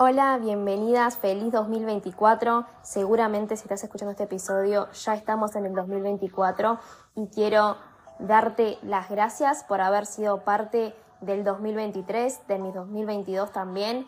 Hola, 0.00 0.38
bienvenidas, 0.38 1.16
feliz 1.16 1.50
2024. 1.50 2.64
Seguramente 2.82 3.56
si 3.56 3.62
estás 3.62 3.82
escuchando 3.82 4.12
este 4.12 4.22
episodio 4.22 4.88
ya 4.92 5.14
estamos 5.14 5.56
en 5.56 5.66
el 5.66 5.74
2024 5.74 6.78
y 7.16 7.26
quiero 7.26 7.76
darte 8.20 8.78
las 8.82 9.10
gracias 9.10 9.64
por 9.64 9.80
haber 9.80 10.06
sido 10.06 10.44
parte 10.44 10.94
del 11.20 11.42
2023, 11.42 12.46
de 12.46 12.58
mi 12.60 12.70
2022 12.70 13.50
también, 13.50 14.06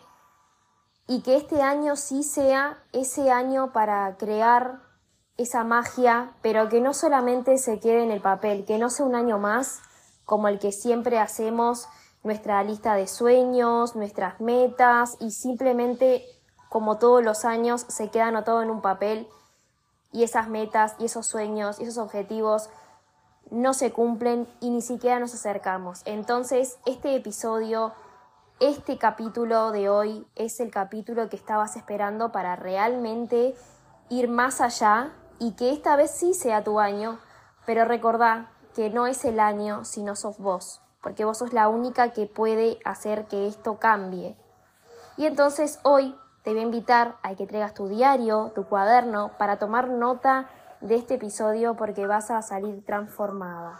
y 1.07 1.23
que 1.23 1.35
este 1.35 1.61
año 1.61 1.97
sí 1.97 2.23
sea 2.23 2.81
ese 2.93 3.29
año 3.29 3.73
para 3.73 4.15
crear 4.15 4.79
esa 5.35 5.65
magia, 5.65 6.31
pero 6.41 6.69
que 6.69 6.79
no 6.79 6.93
solamente 6.93 7.57
se 7.57 7.81
quede 7.81 8.01
en 8.01 8.11
el 8.11 8.21
papel, 8.21 8.63
que 8.63 8.77
no 8.77 8.89
sea 8.89 9.05
un 9.05 9.15
año 9.15 9.39
más 9.39 9.81
como 10.23 10.47
el 10.47 10.57
que 10.57 10.71
siempre 10.71 11.19
hacemos 11.19 11.89
nuestra 12.23 12.63
lista 12.63 12.95
de 12.95 13.07
sueños, 13.07 13.95
nuestras 13.95 14.39
metas 14.39 15.17
y 15.19 15.31
simplemente 15.31 16.25
como 16.69 16.97
todos 16.97 17.23
los 17.23 17.45
años 17.45 17.85
se 17.87 18.09
queda 18.09 18.27
anotado 18.27 18.61
en 18.61 18.69
un 18.69 18.81
papel 18.81 19.27
y 20.11 20.23
esas 20.23 20.47
metas 20.47 20.95
y 20.99 21.05
esos 21.05 21.25
sueños 21.25 21.79
y 21.79 21.83
esos 21.83 21.97
objetivos 21.97 22.69
no 23.49 23.73
se 23.73 23.91
cumplen 23.91 24.47
y 24.61 24.69
ni 24.69 24.81
siquiera 24.81 25.19
nos 25.19 25.33
acercamos. 25.33 26.01
Entonces, 26.05 26.77
este 26.85 27.15
episodio, 27.15 27.91
este 28.59 28.97
capítulo 28.97 29.71
de 29.71 29.89
hoy 29.89 30.25
es 30.35 30.59
el 30.59 30.71
capítulo 30.71 31.27
que 31.27 31.35
estabas 31.35 31.75
esperando 31.75 32.31
para 32.31 32.55
realmente 32.55 33.55
ir 34.09 34.29
más 34.29 34.61
allá 34.61 35.11
y 35.39 35.53
que 35.53 35.71
esta 35.71 35.95
vez 35.95 36.11
sí 36.11 36.33
sea 36.33 36.63
tu 36.63 36.79
año, 36.79 37.19
pero 37.65 37.83
recordá 37.83 38.51
que 38.75 38.89
no 38.89 39.07
es 39.07 39.25
el 39.25 39.39
año, 39.39 39.83
sino 39.83 40.15
sos 40.15 40.37
vos 40.37 40.81
porque 41.01 41.25
vos 41.25 41.37
sos 41.37 41.53
la 41.53 41.67
única 41.67 42.11
que 42.11 42.27
puede 42.27 42.79
hacer 42.85 43.25
que 43.25 43.47
esto 43.47 43.79
cambie. 43.79 44.35
Y 45.17 45.25
entonces 45.25 45.79
hoy 45.83 46.15
te 46.43 46.51
voy 46.51 46.59
a 46.59 46.63
invitar 46.63 47.17
a 47.23 47.35
que 47.35 47.47
traigas 47.47 47.73
tu 47.73 47.87
diario, 47.87 48.51
tu 48.55 48.65
cuaderno, 48.65 49.31
para 49.37 49.59
tomar 49.59 49.89
nota 49.89 50.49
de 50.79 50.95
este 50.95 51.15
episodio 51.15 51.75
porque 51.75 52.07
vas 52.07 52.31
a 52.31 52.41
salir 52.41 52.83
transformada. 52.85 53.79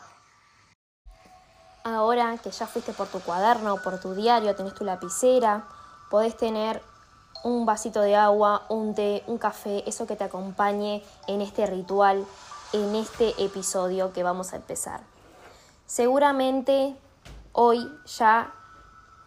Ahora 1.84 2.38
que 2.38 2.52
ya 2.52 2.68
fuiste 2.68 2.94
por 2.94 3.08
tu 3.08 3.20
cuaderno, 3.22 3.78
por 3.78 4.00
tu 4.00 4.14
diario, 4.14 4.56
tenés 4.56 4.76
tu 4.76 4.84
lapicera, 4.84 5.68
podés 6.12 6.38
tener 6.38 6.82
un 7.44 7.66
vasito 7.66 8.02
de 8.02 8.16
agua, 8.16 8.66
un 8.70 8.94
té, 8.94 9.24
un 9.26 9.40
café, 9.40 9.84
eso 9.88 10.06
que 10.06 10.16
te 10.16 10.24
acompañe 10.24 11.04
en 11.26 11.42
este 11.42 11.66
ritual, 11.66 12.24
en 12.74 12.96
este 12.96 13.30
episodio 13.44 14.14
que 14.14 14.22
vamos 14.22 14.54
a 14.54 14.58
empezar. 14.58 15.02
Seguramente 15.88 16.96
Hoy 17.54 17.92
ya 18.06 18.54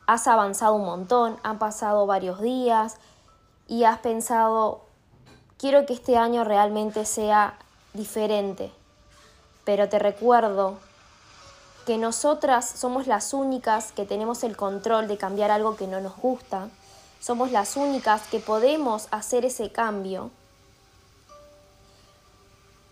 has 0.07 0.27
avanzado 0.27 0.75
un 0.75 0.85
montón, 0.85 1.39
han 1.43 1.59
pasado 1.59 2.07
varios 2.07 2.41
días 2.41 2.97
y 3.69 3.85
has 3.85 3.99
pensado, 3.99 4.87
quiero 5.59 5.85
que 5.87 5.93
este 5.93 6.17
año 6.17 6.45
realmente 6.45 7.05
sea 7.05 7.59
diferente. 7.93 8.73
Pero 9.65 9.89
te 9.89 9.99
recuerdo 9.99 10.79
que 11.87 11.99
nosotras 11.99 12.67
somos 12.69 13.07
las 13.07 13.35
únicas 13.35 13.93
que 13.93 14.07
tenemos 14.07 14.43
el 14.43 14.57
control 14.57 15.07
de 15.07 15.19
cambiar 15.19 15.51
algo 15.51 15.77
que 15.77 15.87
no 15.87 16.01
nos 16.01 16.17
gusta. 16.17 16.69
Somos 17.21 17.51
las 17.51 17.77
únicas 17.77 18.23
que 18.29 18.41
podemos 18.41 19.09
hacer 19.11 19.45
ese 19.45 19.71
cambio 19.71 20.31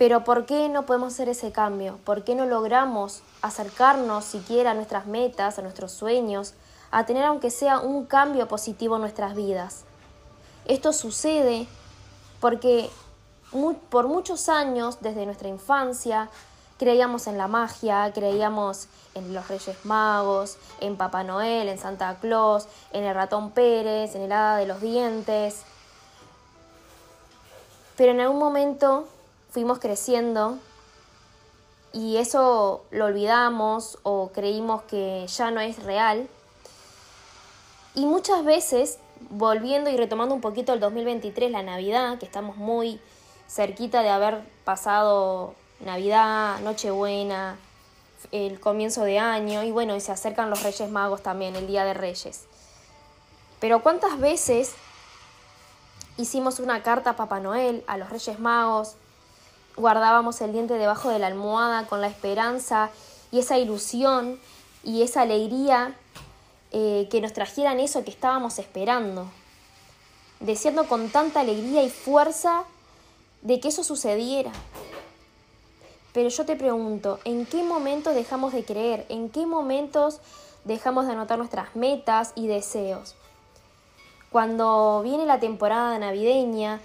pero 0.02 0.24
¿por 0.24 0.46
qué 0.46 0.68
no 0.68 0.84
podemos 0.84 1.12
hacer 1.12 1.28
ese 1.28 1.52
cambio? 1.52 1.96
¿Por 2.04 2.24
qué 2.24 2.34
no 2.34 2.44
logramos 2.44 3.22
acercarnos 3.40 4.24
siquiera 4.24 4.72
a 4.72 4.74
nuestras 4.74 5.06
metas, 5.06 5.60
a 5.60 5.62
nuestros 5.62 5.92
sueños, 5.92 6.54
a 6.90 7.06
tener 7.06 7.24
aunque 7.24 7.52
sea 7.52 7.78
un 7.78 8.06
cambio 8.06 8.48
positivo 8.48 8.96
en 8.96 9.02
nuestras 9.02 9.36
vidas? 9.36 9.84
Esto 10.64 10.92
sucede 10.92 11.68
porque 12.40 12.90
por 13.90 14.08
muchos 14.08 14.48
años, 14.48 14.98
desde 15.02 15.24
nuestra 15.24 15.46
infancia, 15.46 16.28
creíamos 16.80 17.28
en 17.28 17.38
la 17.38 17.46
magia, 17.46 18.10
creíamos 18.12 18.88
en 19.14 19.32
los 19.32 19.46
Reyes 19.46 19.84
Magos, 19.84 20.56
en 20.80 20.96
Papá 20.96 21.22
Noel, 21.22 21.68
en 21.68 21.78
Santa 21.78 22.16
Claus, 22.20 22.66
en 22.92 23.04
el 23.04 23.14
ratón 23.14 23.52
Pérez, 23.52 24.16
en 24.16 24.22
el 24.22 24.32
hada 24.32 24.56
de 24.56 24.66
los 24.66 24.80
dientes. 24.80 25.62
Pero 27.96 28.10
en 28.10 28.20
algún 28.20 28.40
momento 28.40 29.06
fuimos 29.52 29.78
creciendo 29.78 30.58
y 31.92 32.16
eso 32.16 32.84
lo 32.90 33.04
olvidamos 33.04 33.98
o 34.02 34.30
creímos 34.32 34.82
que 34.84 35.26
ya 35.28 35.50
no 35.50 35.60
es 35.60 35.82
real. 35.82 36.26
Y 37.94 38.06
muchas 38.06 38.44
veces, 38.44 38.98
volviendo 39.28 39.90
y 39.90 39.96
retomando 39.98 40.34
un 40.34 40.40
poquito 40.40 40.72
el 40.72 40.80
2023, 40.80 41.50
la 41.50 41.62
Navidad, 41.62 42.18
que 42.18 42.24
estamos 42.24 42.56
muy 42.56 42.98
cerquita 43.46 44.02
de 44.02 44.08
haber 44.08 44.42
pasado 44.64 45.54
Navidad, 45.80 46.58
Nochebuena, 46.60 47.58
el 48.30 48.58
comienzo 48.58 49.04
de 49.04 49.18
año, 49.18 49.62
y 49.62 49.70
bueno, 49.70 49.94
y 49.94 50.00
se 50.00 50.12
acercan 50.12 50.48
los 50.48 50.62
Reyes 50.62 50.90
Magos 50.90 51.22
también, 51.22 51.54
el 51.56 51.66
Día 51.66 51.84
de 51.84 51.92
Reyes. 51.92 52.46
Pero 53.60 53.82
¿cuántas 53.82 54.18
veces 54.18 54.72
hicimos 56.16 56.58
una 56.58 56.82
carta 56.82 57.10
a 57.10 57.16
Papá 57.16 57.40
Noel, 57.40 57.84
a 57.86 57.98
los 57.98 58.08
Reyes 58.08 58.38
Magos, 58.38 58.96
guardábamos 59.76 60.40
el 60.40 60.52
diente 60.52 60.74
debajo 60.74 61.08
de 61.08 61.18
la 61.18 61.26
almohada 61.26 61.86
con 61.86 62.00
la 62.00 62.08
esperanza 62.08 62.90
y 63.30 63.38
esa 63.38 63.58
ilusión 63.58 64.38
y 64.84 65.02
esa 65.02 65.22
alegría 65.22 65.94
eh, 66.72 67.08
que 67.10 67.20
nos 67.20 67.32
trajeran 67.32 67.80
eso 67.80 68.04
que 68.04 68.10
estábamos 68.10 68.58
esperando, 68.58 69.26
deseando 70.40 70.86
con 70.86 71.10
tanta 71.10 71.40
alegría 71.40 71.82
y 71.82 71.90
fuerza 71.90 72.64
de 73.42 73.60
que 73.60 73.68
eso 73.68 73.84
sucediera. 73.84 74.52
Pero 76.12 76.28
yo 76.28 76.44
te 76.44 76.56
pregunto, 76.56 77.18
¿en 77.24 77.46
qué 77.46 77.62
momento 77.62 78.12
dejamos 78.12 78.52
de 78.52 78.64
creer? 78.64 79.06
¿En 79.08 79.30
qué 79.30 79.46
momentos 79.46 80.20
dejamos 80.64 81.06
de 81.06 81.12
anotar 81.12 81.38
nuestras 81.38 81.74
metas 81.74 82.32
y 82.34 82.46
deseos? 82.46 83.14
Cuando 84.30 85.02
viene 85.02 85.26
la 85.26 85.40
temporada 85.40 85.98
navideña, 85.98 86.80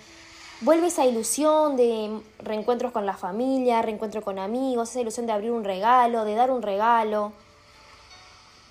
vuelve 0.62 0.88
esa 0.88 1.06
ilusión 1.06 1.78
de 1.78 2.22
reencuentros 2.40 2.92
con 2.92 3.06
la 3.06 3.16
familia, 3.16 3.82
reencuentro 3.82 4.22
con 4.22 4.40
amigos, 4.40 4.90
esa 4.90 5.02
ilusión 5.02 5.26
de 5.28 5.34
abrir 5.34 5.52
un 5.52 5.64
regalo, 5.64 6.26
de 6.26 6.36
dar 6.36 6.52
un 6.52 6.62
regalo. 6.62 7.34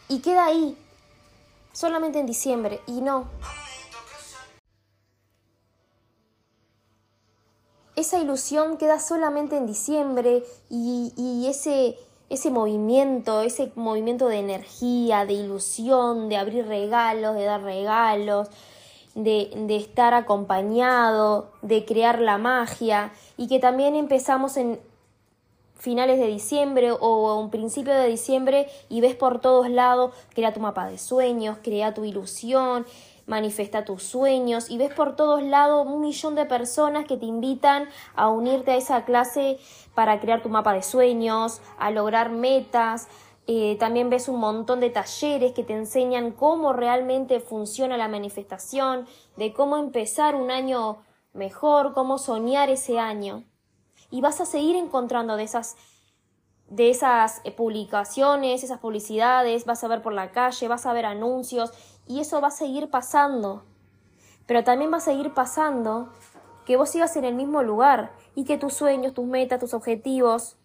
Y 0.08 0.20
queda 0.20 0.46
ahí, 0.46 0.76
solamente 1.72 2.18
en 2.18 2.26
diciembre, 2.26 2.80
y 2.86 3.00
no. 3.00 3.28
Esa 7.96 8.18
ilusión 8.18 8.76
queda 8.76 9.00
solamente 9.00 9.56
en 9.56 9.66
diciembre 9.66 10.44
y, 10.68 11.14
y 11.16 11.46
ese, 11.48 11.96
ese 12.28 12.50
movimiento, 12.50 13.40
ese 13.40 13.72
movimiento 13.74 14.28
de 14.28 14.38
energía, 14.38 15.24
de 15.24 15.32
ilusión, 15.32 16.28
de 16.28 16.36
abrir 16.36 16.66
regalos, 16.66 17.34
de 17.34 17.44
dar 17.44 17.62
regalos, 17.62 18.48
de, 19.16 19.76
estar 19.76 20.14
acompañado, 20.14 21.50
de 21.62 21.84
crear 21.84 22.20
la 22.20 22.38
magia 22.38 23.12
y 23.36 23.48
que 23.48 23.58
también 23.58 23.96
empezamos 23.96 24.56
en 24.56 24.78
finales 25.74 26.18
de 26.18 26.26
diciembre 26.26 26.92
o 26.92 27.40
un 27.40 27.50
principio 27.50 27.94
de 27.94 28.08
diciembre 28.08 28.68
y 28.88 29.00
ves 29.00 29.14
por 29.14 29.40
todos 29.40 29.68
lados, 29.68 30.14
crea 30.34 30.52
tu 30.52 30.60
mapa 30.60 30.86
de 30.88 30.98
sueños, 30.98 31.58
crea 31.62 31.94
tu 31.94 32.04
ilusión, 32.04 32.86
manifiesta 33.26 33.84
tus 33.84 34.02
sueños 34.02 34.70
y 34.70 34.78
ves 34.78 34.92
por 34.92 35.16
todos 35.16 35.42
lados 35.42 35.86
un 35.86 36.00
millón 36.02 36.34
de 36.34 36.44
personas 36.44 37.06
que 37.06 37.16
te 37.16 37.26
invitan 37.26 37.88
a 38.14 38.28
unirte 38.28 38.72
a 38.72 38.76
esa 38.76 39.04
clase 39.04 39.58
para 39.94 40.20
crear 40.20 40.42
tu 40.42 40.48
mapa 40.50 40.74
de 40.74 40.82
sueños, 40.82 41.60
a 41.78 41.90
lograr 41.90 42.30
metas, 42.30 43.08
eh, 43.48 43.76
también 43.78 44.10
ves 44.10 44.28
un 44.28 44.40
montón 44.40 44.80
de 44.80 44.90
talleres 44.90 45.52
que 45.52 45.62
te 45.62 45.72
enseñan 45.72 46.32
cómo 46.32 46.72
realmente 46.72 47.38
funciona 47.38 47.96
la 47.96 48.08
manifestación, 48.08 49.06
de 49.36 49.52
cómo 49.52 49.76
empezar 49.76 50.34
un 50.34 50.50
año 50.50 50.98
mejor, 51.32 51.94
cómo 51.94 52.18
soñar 52.18 52.70
ese 52.70 52.98
año. 52.98 53.44
Y 54.10 54.20
vas 54.20 54.40
a 54.40 54.46
seguir 54.46 54.74
encontrando 54.74 55.36
de 55.36 55.44
esas, 55.44 55.76
de 56.68 56.90
esas 56.90 57.40
eh, 57.44 57.52
publicaciones, 57.52 58.64
esas 58.64 58.80
publicidades, 58.80 59.64
vas 59.64 59.84
a 59.84 59.88
ver 59.88 60.02
por 60.02 60.12
la 60.12 60.32
calle, 60.32 60.66
vas 60.66 60.84
a 60.84 60.92
ver 60.92 61.06
anuncios 61.06 61.70
y 62.08 62.18
eso 62.18 62.40
va 62.40 62.48
a 62.48 62.52
seguir 62.52 62.90
pasando. 62.90 63.64
Pero 64.46 64.64
también 64.64 64.92
va 64.92 64.96
a 64.96 65.00
seguir 65.00 65.34
pasando 65.34 66.08
que 66.64 66.76
vos 66.76 66.90
sigas 66.90 67.16
en 67.16 67.24
el 67.24 67.34
mismo 67.34 67.62
lugar 67.62 68.12
y 68.34 68.44
que 68.44 68.58
tus 68.58 68.74
sueños, 68.74 69.14
tus 69.14 69.26
metas, 69.26 69.60
tus 69.60 69.72
objetivos 69.72 70.56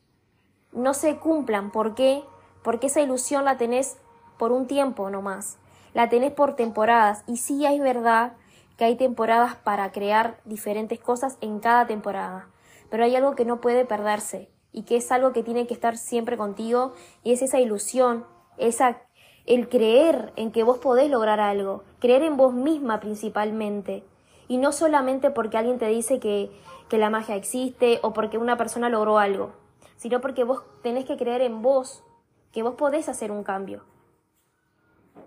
no 0.71 0.95
se 0.95 1.17
cumplan. 1.17 1.71
¿Por 1.71 1.93
qué? 1.93 2.23
Porque 2.63 2.87
esa 2.87 3.01
ilusión 3.01 3.45
la 3.45 3.57
tenés 3.57 3.97
por 4.37 4.51
un 4.51 4.67
tiempo 4.67 5.09
nomás, 5.09 5.57
la 5.93 6.09
tenés 6.09 6.31
por 6.31 6.55
temporadas 6.55 7.23
y 7.27 7.37
sí 7.37 7.65
hay 7.65 7.79
verdad 7.79 8.33
que 8.77 8.85
hay 8.85 8.95
temporadas 8.95 9.55
para 9.55 9.91
crear 9.91 10.39
diferentes 10.45 10.99
cosas 10.99 11.37
en 11.41 11.59
cada 11.59 11.85
temporada, 11.85 12.47
pero 12.89 13.03
hay 13.03 13.15
algo 13.15 13.35
que 13.35 13.45
no 13.45 13.61
puede 13.61 13.85
perderse 13.85 14.49
y 14.71 14.83
que 14.83 14.97
es 14.97 15.11
algo 15.11 15.33
que 15.33 15.43
tiene 15.43 15.67
que 15.67 15.73
estar 15.73 15.97
siempre 15.97 16.37
contigo 16.37 16.93
y 17.23 17.33
es 17.33 17.41
esa 17.41 17.59
ilusión, 17.59 18.25
esa, 18.57 19.01
el 19.45 19.69
creer 19.69 20.33
en 20.35 20.51
que 20.51 20.63
vos 20.63 20.77
podés 20.77 21.09
lograr 21.09 21.39
algo, 21.39 21.83
creer 21.99 22.23
en 22.23 22.37
vos 22.37 22.53
misma 22.53 22.99
principalmente, 22.99 24.03
y 24.47 24.57
no 24.57 24.71
solamente 24.71 25.29
porque 25.29 25.57
alguien 25.57 25.77
te 25.77 25.87
dice 25.87 26.19
que, 26.19 26.51
que 26.89 26.97
la 26.97 27.09
magia 27.09 27.35
existe 27.35 27.99
o 28.01 28.11
porque 28.11 28.37
una 28.37 28.57
persona 28.57 28.89
logró 28.89 29.17
algo, 29.17 29.53
sino 29.95 30.19
porque 30.19 30.43
vos 30.43 30.63
tenés 30.81 31.05
que 31.05 31.15
creer 31.15 31.41
en 31.41 31.61
vos, 31.61 32.03
que 32.51 32.63
vos 32.63 32.75
podés 32.75 33.09
hacer 33.09 33.31
un 33.31 33.43
cambio. 33.43 33.83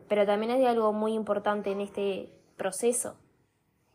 Pero 0.09 0.27
también 0.27 0.53
hay 0.53 0.67
algo 0.67 0.93
muy 0.93 1.13
importante 1.13 1.71
en 1.71 1.81
este 1.81 2.33
proceso, 2.57 3.17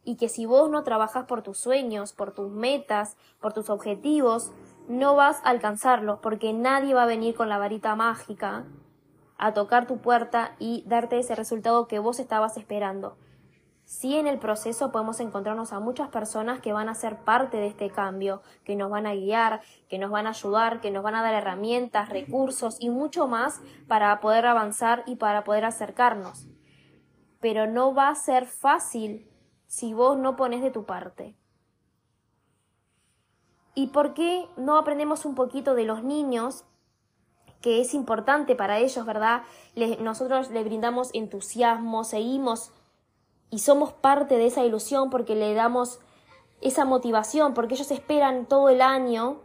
y 0.04 0.16
que 0.16 0.30
si 0.30 0.46
vos 0.46 0.70
no 0.70 0.84
trabajas 0.84 1.26
por 1.26 1.44
tus 1.44 1.60
sueños, 1.60 2.14
por 2.14 2.34
tus 2.34 2.50
metas, 2.50 3.18
por 3.40 3.54
tus 3.54 3.70
objetivos, 3.70 4.52
no 4.88 5.16
vas 5.16 5.40
a 5.44 5.50
alcanzarlos, 5.50 6.20
porque 6.20 6.52
nadie 6.54 6.94
va 6.94 7.04
a 7.04 7.08
venir 7.08 7.36
con 7.36 7.50
la 7.50 7.58
varita 7.58 7.96
mágica 7.96 8.66
a 9.38 9.54
tocar 9.54 9.88
tu 9.88 10.00
puerta 10.00 10.56
y 10.60 10.84
darte 10.88 11.20
ese 11.20 11.36
resultado 11.36 11.88
que 11.88 12.00
vos 12.00 12.20
estabas 12.20 12.58
esperando. 12.58 13.18
Sí 13.90 14.18
en 14.18 14.28
el 14.28 14.38
proceso 14.38 14.92
podemos 14.92 15.20
encontrarnos 15.20 15.74
a 15.74 15.80
muchas 15.80 16.10
personas 16.10 16.60
que 16.60 16.74
van 16.74 16.90
a 16.90 16.94
ser 16.94 17.18
parte 17.18 17.58
de 17.58 17.66
este 17.66 17.90
cambio, 17.90 18.44
que 18.64 18.76
nos 18.76 18.92
van 18.92 19.08
a 19.08 19.16
guiar, 19.16 19.62
que 19.90 19.98
nos 19.98 20.12
van 20.12 20.28
a 20.28 20.30
ayudar, 20.30 20.80
que 20.80 20.92
nos 20.92 21.02
van 21.02 21.16
a 21.16 21.24
dar 21.24 21.34
herramientas, 21.34 22.10
recursos 22.10 22.78
y 22.80 22.92
mucho 22.92 23.28
más 23.28 23.62
para 23.88 24.20
poder 24.20 24.46
avanzar 24.46 25.02
y 25.08 25.16
para 25.16 25.44
poder 25.44 25.66
acercarnos. 25.66 26.46
Pero 27.40 27.66
no 27.66 27.96
va 27.96 28.10
a 28.10 28.16
ser 28.16 28.46
fácil 28.46 29.28
si 29.66 29.92
vos 29.96 30.20
no 30.20 30.36
pones 30.36 30.62
de 30.62 30.70
tu 30.70 30.86
parte. 30.86 31.36
¿Y 33.74 33.88
por 33.88 34.14
qué 34.14 34.48
no 34.56 34.78
aprendemos 34.78 35.26
un 35.26 35.34
poquito 35.34 35.74
de 35.74 35.86
los 35.86 36.04
niños 36.04 36.64
que 37.60 37.82
es 37.82 37.96
importante 37.96 38.56
para 38.56 38.78
ellos, 38.78 39.04
¿verdad? 39.04 39.42
nosotros 40.00 40.52
le 40.52 40.64
brindamos 40.64 41.10
entusiasmo, 41.14 42.04
seguimos 42.04 42.72
y 43.50 43.60
somos 43.60 43.94
parte 43.94 44.38
de 44.38 44.48
esa 44.48 44.64
ilusión 44.64 45.10
porque 45.10 45.36
le 45.36 45.54
damos 45.54 46.00
esa 46.62 46.86
motivación, 46.86 47.54
porque 47.54 47.76
ellos 47.76 47.92
esperan 47.92 48.46
todo 48.46 48.70
el 48.70 48.82
año 48.82 49.40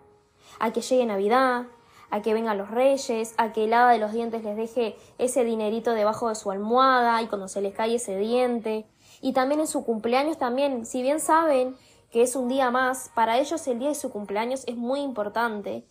a 0.58 0.72
que 0.72 0.80
llegue 0.80 1.06
Navidad, 1.06 1.66
a 2.10 2.22
que 2.22 2.34
vengan 2.34 2.58
los 2.58 2.70
reyes, 2.70 3.34
a 3.38 3.52
que 3.52 3.64
el 3.64 3.72
hada 3.72 3.92
de 3.92 3.98
los 3.98 4.12
dientes 4.12 4.44
les 4.44 4.56
deje 4.56 4.96
ese 5.18 5.44
dinerito 5.44 5.92
debajo 5.92 6.28
de 6.28 6.34
su 6.34 6.50
almohada 6.50 7.20
y 7.22 7.26
cuando 7.26 7.48
se 7.48 7.60
les 7.60 7.74
cae 7.74 7.94
ese 7.96 8.18
diente. 8.18 8.86
Y 9.20 9.32
también 9.32 9.60
en 9.60 9.66
su 9.66 9.84
cumpleaños 9.84 10.38
también, 10.38 10.86
si 10.86 11.02
bien 11.02 11.20
saben 11.20 11.76
que 12.10 12.22
es 12.22 12.36
un 12.36 12.48
día 12.48 12.70
más, 12.70 13.10
para 13.14 13.38
ellos 13.38 13.66
el 13.66 13.78
día 13.78 13.88
de 13.88 13.94
su 13.94 14.10
cumpleaños 14.10 14.64
es 14.66 14.76
muy 14.76 15.00
importante 15.00 15.86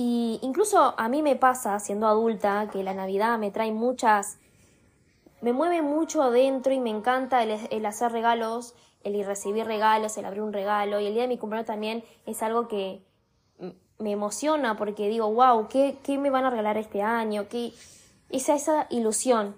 y 0.00 0.38
incluso 0.42 0.94
a 0.96 1.08
mí 1.08 1.22
me 1.22 1.34
pasa, 1.34 1.76
siendo 1.80 2.06
adulta, 2.06 2.68
que 2.70 2.84
la 2.84 2.94
Navidad 2.94 3.36
me 3.36 3.50
trae 3.50 3.72
muchas, 3.72 4.38
me 5.40 5.52
mueve 5.52 5.82
mucho 5.82 6.22
adentro 6.22 6.72
y 6.72 6.80
me 6.80 6.90
encanta 6.90 7.42
el, 7.42 7.86
hacer 7.86 8.12
regalos, 8.12 8.74
el 9.02 9.14
ir 9.14 9.26
recibir 9.26 9.66
regalos, 9.66 10.16
el 10.18 10.24
abrir 10.24 10.42
un 10.42 10.52
regalo. 10.52 11.00
Y 11.00 11.06
el 11.06 11.14
día 11.14 11.22
de 11.22 11.28
mi 11.28 11.38
cumpleaños 11.38 11.66
también 11.66 12.04
es 12.26 12.42
algo 12.42 12.68
que 12.68 13.04
me 13.98 14.12
emociona 14.12 14.76
porque 14.76 15.08
digo, 15.08 15.32
wow, 15.32 15.68
¿qué, 15.68 15.98
qué 16.02 16.18
me 16.18 16.30
van 16.30 16.44
a 16.44 16.50
regalar 16.50 16.76
este 16.76 17.02
año? 17.02 17.48
¿Qué? 17.48 17.72
Esa, 18.30 18.54
esa 18.54 18.86
ilusión. 18.90 19.56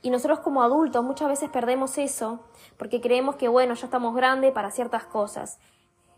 Y 0.00 0.10
nosotros 0.10 0.40
como 0.40 0.62
adultos 0.62 1.04
muchas 1.04 1.28
veces 1.28 1.50
perdemos 1.50 1.98
eso 1.98 2.40
porque 2.76 3.00
creemos 3.00 3.36
que, 3.36 3.48
bueno, 3.48 3.74
ya 3.74 3.86
estamos 3.86 4.14
grandes 4.14 4.52
para 4.52 4.70
ciertas 4.70 5.04
cosas. 5.04 5.58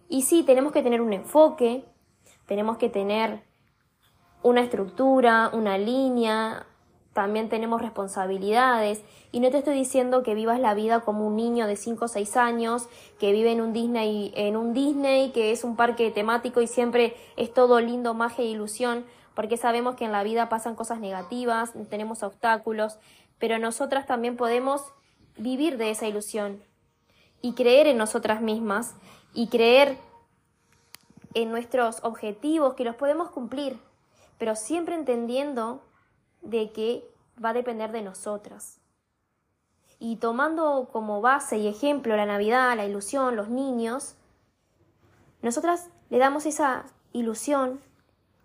Y 0.08 0.22
sí, 0.22 0.42
tenemos 0.42 0.72
que 0.72 0.82
tener 0.82 1.00
un 1.00 1.12
enfoque, 1.12 1.84
tenemos 2.46 2.78
que 2.78 2.88
tener 2.88 3.42
una 4.42 4.60
estructura, 4.60 5.50
una 5.52 5.76
línea, 5.78 6.66
también 7.14 7.48
tenemos 7.48 7.80
responsabilidades. 7.80 9.02
Y 9.32 9.40
no 9.40 9.50
te 9.50 9.58
estoy 9.58 9.74
diciendo 9.74 10.22
que 10.22 10.34
vivas 10.34 10.60
la 10.60 10.74
vida 10.74 11.00
como 11.00 11.26
un 11.26 11.36
niño 11.36 11.66
de 11.66 11.76
5 11.76 12.04
o 12.04 12.08
6 12.08 12.36
años 12.36 12.88
que 13.18 13.32
vive 13.32 13.52
en 13.52 13.62
un 13.62 13.72
Disney, 13.72 14.32
en 14.36 14.56
un 14.56 14.74
Disney 14.74 15.30
que 15.30 15.52
es 15.52 15.64
un 15.64 15.76
parque 15.76 16.10
temático 16.10 16.60
y 16.60 16.66
siempre 16.66 17.16
es 17.36 17.54
todo 17.54 17.80
lindo, 17.80 18.12
magia 18.12 18.44
e 18.44 18.48
ilusión, 18.48 19.06
porque 19.34 19.56
sabemos 19.56 19.94
que 19.94 20.04
en 20.04 20.12
la 20.12 20.22
vida 20.22 20.48
pasan 20.48 20.74
cosas 20.74 21.00
negativas, 21.00 21.72
tenemos 21.88 22.22
obstáculos, 22.22 22.98
pero 23.38 23.58
nosotras 23.58 24.06
también 24.06 24.36
podemos 24.36 24.82
vivir 25.36 25.78
de 25.78 25.90
esa 25.90 26.06
ilusión 26.06 26.62
y 27.40 27.54
creer 27.54 27.86
en 27.86 27.96
nosotras 27.96 28.40
mismas 28.40 28.94
y 29.32 29.48
creer 29.48 29.98
en 31.34 31.50
nuestros 31.50 31.98
objetivos, 32.02 32.74
que 32.74 32.84
los 32.84 32.94
podemos 32.94 33.30
cumplir, 33.30 33.78
pero 34.38 34.54
siempre 34.54 34.94
entendiendo 34.94 35.82
de 36.44 36.70
que 36.72 37.08
va 37.42 37.50
a 37.50 37.54
depender 37.54 37.90
de 37.92 38.02
nosotras. 38.02 38.80
Y 39.98 40.16
tomando 40.16 40.88
como 40.92 41.20
base 41.20 41.56
y 41.58 41.66
ejemplo 41.66 42.16
la 42.16 42.26
Navidad, 42.26 42.76
la 42.76 42.84
ilusión, 42.84 43.36
los 43.36 43.48
niños, 43.48 44.16
nosotras 45.42 45.88
le 46.10 46.18
damos 46.18 46.46
esa 46.46 46.84
ilusión, 47.12 47.80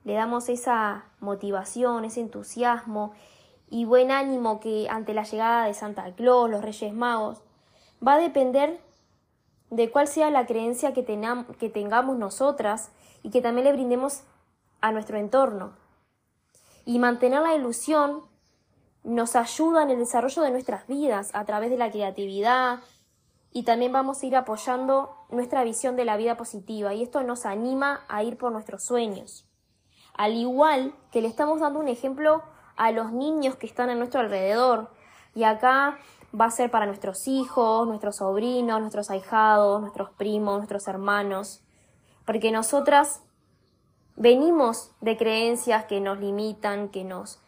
le 0.03 0.13
damos 0.13 0.49
esa 0.49 1.05
motivación, 1.19 2.05
ese 2.05 2.21
entusiasmo 2.21 3.13
y 3.69 3.85
buen 3.85 4.11
ánimo 4.11 4.59
que 4.59 4.87
ante 4.89 5.13
la 5.13 5.23
llegada 5.23 5.65
de 5.65 5.73
Santa 5.73 6.11
Claus, 6.15 6.49
los 6.49 6.63
Reyes 6.63 6.93
Magos, 6.93 7.41
va 8.05 8.15
a 8.15 8.19
depender 8.19 8.79
de 9.69 9.91
cuál 9.91 10.07
sea 10.07 10.31
la 10.31 10.45
creencia 10.45 10.93
que, 10.93 11.05
que 11.59 11.69
tengamos 11.69 12.17
nosotras 12.17 12.91
y 13.21 13.29
que 13.29 13.41
también 13.41 13.65
le 13.65 13.73
brindemos 13.73 14.23
a 14.81 14.91
nuestro 14.91 15.17
entorno. 15.17 15.73
Y 16.85 16.99
mantener 16.99 17.41
la 17.41 17.55
ilusión 17.55 18.23
nos 19.03 19.35
ayuda 19.35 19.83
en 19.83 19.91
el 19.91 19.99
desarrollo 19.99 20.41
de 20.41 20.51
nuestras 20.51 20.87
vidas 20.87 21.31
a 21.33 21.45
través 21.45 21.69
de 21.69 21.77
la 21.77 21.91
creatividad 21.91 22.79
y 23.51 23.63
también 23.63 23.91
vamos 23.91 24.21
a 24.21 24.25
ir 24.25 24.35
apoyando 24.35 25.15
nuestra 25.29 25.63
visión 25.63 25.95
de 25.95 26.05
la 26.05 26.17
vida 26.17 26.37
positiva 26.37 26.93
y 26.93 27.03
esto 27.03 27.23
nos 27.23 27.45
anima 27.45 28.01
a 28.07 28.23
ir 28.23 28.37
por 28.37 28.51
nuestros 28.51 28.83
sueños. 28.83 29.47
Al 30.13 30.33
igual 30.33 30.93
que 31.11 31.21
le 31.21 31.27
estamos 31.27 31.59
dando 31.59 31.79
un 31.79 31.87
ejemplo 31.87 32.43
a 32.75 32.91
los 32.91 33.11
niños 33.11 33.55
que 33.55 33.65
están 33.65 33.89
a 33.89 33.95
nuestro 33.95 34.19
alrededor 34.19 34.91
y 35.33 35.43
acá 35.43 35.97
va 36.39 36.45
a 36.45 36.51
ser 36.51 36.69
para 36.69 36.85
nuestros 36.85 37.27
hijos, 37.27 37.87
nuestros 37.87 38.17
sobrinos, 38.17 38.79
nuestros 38.79 39.09
ahijados, 39.09 39.81
nuestros 39.81 40.11
primos, 40.11 40.57
nuestros 40.57 40.87
hermanos, 40.87 41.63
porque 42.25 42.51
nosotras 42.51 43.23
venimos 44.19 44.91
de 44.99 45.17
creencias 45.17 45.85
que 45.85 45.99
nos 46.01 46.19
limitan, 46.19 46.89
que 46.89 47.03
nos 47.03 47.39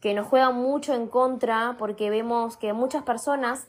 que 0.00 0.12
nos 0.12 0.26
juegan 0.26 0.56
mucho 0.56 0.92
en 0.92 1.06
contra 1.06 1.76
porque 1.78 2.10
vemos 2.10 2.58
que 2.58 2.74
muchas 2.74 3.04
personas 3.04 3.68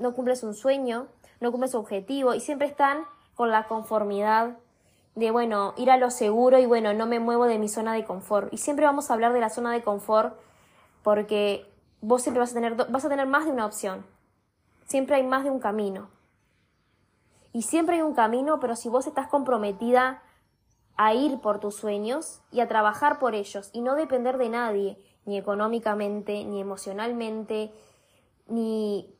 no 0.00 0.12
cumplen 0.12 0.36
su 0.36 0.54
sueño, 0.54 1.06
no 1.40 1.52
cumplen 1.52 1.70
su 1.70 1.78
objetivo 1.78 2.34
y 2.34 2.40
siempre 2.40 2.66
están 2.66 3.04
con 3.34 3.50
la 3.50 3.68
conformidad 3.68 4.56
de, 5.14 5.30
bueno, 5.30 5.74
ir 5.76 5.90
a 5.90 5.98
lo 5.98 6.10
seguro 6.10 6.58
y, 6.58 6.66
bueno, 6.66 6.94
no 6.94 7.06
me 7.06 7.20
muevo 7.20 7.44
de 7.44 7.58
mi 7.58 7.68
zona 7.68 7.92
de 7.92 8.04
confort. 8.04 8.52
Y 8.52 8.56
siempre 8.56 8.86
vamos 8.86 9.10
a 9.10 9.14
hablar 9.14 9.32
de 9.32 9.40
la 9.40 9.50
zona 9.50 9.70
de 9.70 9.82
confort 9.82 10.34
porque 11.04 11.70
vos 12.00 12.22
siempre 12.22 12.40
vas 12.40 12.50
a 12.50 12.54
tener, 12.54 12.74
vas 12.74 13.04
a 13.04 13.08
tener 13.08 13.26
más 13.28 13.44
de 13.44 13.52
una 13.52 13.66
opción. 13.66 14.04
Siempre 14.86 15.16
hay 15.16 15.22
más 15.22 15.44
de 15.44 15.50
un 15.50 15.60
camino. 15.60 16.08
Y 17.52 17.62
siempre 17.62 17.96
hay 17.96 18.02
un 18.02 18.14
camino, 18.14 18.58
pero 18.58 18.74
si 18.74 18.88
vos 18.88 19.06
estás 19.06 19.28
comprometida 19.28 20.22
a 20.96 21.14
ir 21.14 21.40
por 21.40 21.60
tus 21.60 21.76
sueños 21.76 22.42
y 22.50 22.60
a 22.60 22.68
trabajar 22.68 23.18
por 23.18 23.34
ellos 23.34 23.70
y 23.72 23.80
no 23.80 23.94
depender 23.94 24.38
de 24.38 24.48
nadie, 24.48 24.98
ni 25.24 25.38
económicamente, 25.38 26.44
ni 26.44 26.60
emocionalmente, 26.60 27.72
ni, 28.46 29.14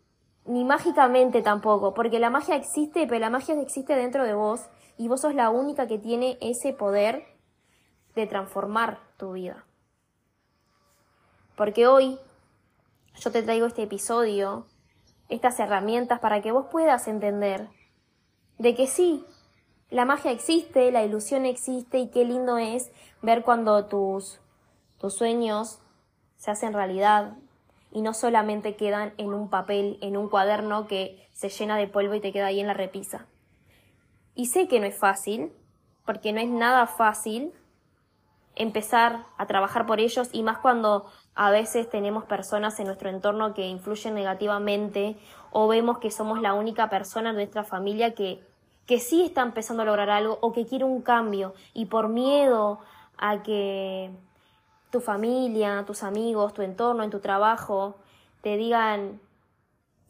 ni 0.44 0.64
mágicamente 0.64 1.42
tampoco, 1.42 1.94
porque 1.94 2.18
la 2.18 2.30
magia 2.30 2.56
existe, 2.56 3.06
pero 3.06 3.20
la 3.20 3.30
magia 3.30 3.60
existe 3.60 3.94
dentro 3.94 4.24
de 4.24 4.34
vos 4.34 4.68
y 4.98 5.08
vos 5.08 5.20
sos 5.20 5.34
la 5.34 5.50
única 5.50 5.86
que 5.86 5.98
tiene 5.98 6.38
ese 6.40 6.72
poder 6.72 7.24
de 8.14 8.26
transformar 8.26 8.98
tu 9.16 9.32
vida. 9.32 9.64
Porque 11.56 11.86
hoy 11.86 12.18
yo 13.14 13.30
te 13.30 13.42
traigo 13.42 13.66
este 13.66 13.82
episodio, 13.82 14.66
estas 15.28 15.58
herramientas 15.60 16.20
para 16.20 16.42
que 16.42 16.52
vos 16.52 16.66
puedas 16.70 17.08
entender 17.08 17.68
de 18.58 18.74
que 18.74 18.86
sí, 18.86 19.24
la 19.92 20.06
magia 20.06 20.30
existe, 20.30 20.90
la 20.90 21.04
ilusión 21.04 21.44
existe 21.44 21.98
y 21.98 22.08
qué 22.08 22.24
lindo 22.24 22.56
es 22.56 22.90
ver 23.20 23.42
cuando 23.42 23.84
tus, 23.84 24.40
tus 24.98 25.14
sueños 25.14 25.80
se 26.36 26.50
hacen 26.50 26.72
realidad 26.72 27.36
y 27.92 28.00
no 28.00 28.14
solamente 28.14 28.74
quedan 28.74 29.12
en 29.18 29.34
un 29.34 29.50
papel, 29.50 29.98
en 30.00 30.16
un 30.16 30.30
cuaderno 30.30 30.86
que 30.86 31.28
se 31.32 31.50
llena 31.50 31.76
de 31.76 31.88
polvo 31.88 32.14
y 32.14 32.20
te 32.20 32.32
queda 32.32 32.46
ahí 32.46 32.58
en 32.58 32.66
la 32.66 32.72
repisa. 32.72 33.26
Y 34.34 34.46
sé 34.46 34.66
que 34.66 34.80
no 34.80 34.86
es 34.86 34.98
fácil, 34.98 35.52
porque 36.06 36.32
no 36.32 36.40
es 36.40 36.48
nada 36.48 36.86
fácil 36.86 37.52
empezar 38.54 39.26
a 39.36 39.46
trabajar 39.46 39.84
por 39.84 40.00
ellos 40.00 40.30
y 40.32 40.42
más 40.42 40.56
cuando 40.58 41.06
a 41.34 41.50
veces 41.50 41.90
tenemos 41.90 42.24
personas 42.24 42.80
en 42.80 42.86
nuestro 42.86 43.10
entorno 43.10 43.52
que 43.52 43.66
influyen 43.66 44.14
negativamente 44.14 45.18
o 45.50 45.68
vemos 45.68 45.98
que 45.98 46.10
somos 46.10 46.40
la 46.40 46.54
única 46.54 46.88
persona 46.88 47.30
en 47.30 47.36
nuestra 47.36 47.62
familia 47.62 48.14
que, 48.14 48.42
que 48.86 48.98
sí 48.98 49.22
está 49.22 49.42
empezando 49.42 49.82
a 49.82 49.86
lograr 49.86 50.10
algo 50.10 50.38
o 50.40 50.52
que 50.52 50.66
quiere 50.66 50.84
un 50.84 51.02
cambio 51.02 51.54
y 51.72 51.86
por 51.86 52.08
miedo 52.08 52.80
a 53.16 53.42
que 53.42 54.10
tu 54.90 55.00
familia, 55.00 55.84
tus 55.86 56.02
amigos, 56.02 56.52
tu 56.52 56.62
entorno, 56.62 57.02
en 57.02 57.10
tu 57.10 57.20
trabajo, 57.20 57.96
te 58.42 58.56
digan 58.56 59.20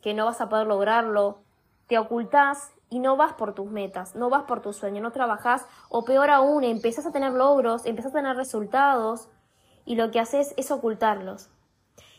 que 0.00 0.14
no 0.14 0.24
vas 0.24 0.40
a 0.40 0.48
poder 0.48 0.66
lograrlo, 0.66 1.38
te 1.86 1.98
ocultás 1.98 2.72
y 2.90 2.98
no 2.98 3.16
vas 3.16 3.34
por 3.34 3.54
tus 3.54 3.70
metas, 3.70 4.16
no 4.16 4.28
vas 4.28 4.42
por 4.44 4.60
tu 4.60 4.72
sueño, 4.72 5.00
no 5.00 5.12
trabajás, 5.12 5.66
o 5.88 6.04
peor 6.04 6.30
aún, 6.30 6.64
empezás 6.64 7.06
a 7.06 7.12
tener 7.12 7.32
logros, 7.32 7.86
empezás 7.86 8.12
a 8.12 8.16
tener 8.16 8.36
resultados, 8.36 9.28
y 9.84 9.96
lo 9.96 10.10
que 10.10 10.20
haces 10.20 10.54
es 10.56 10.70
ocultarlos. 10.70 11.48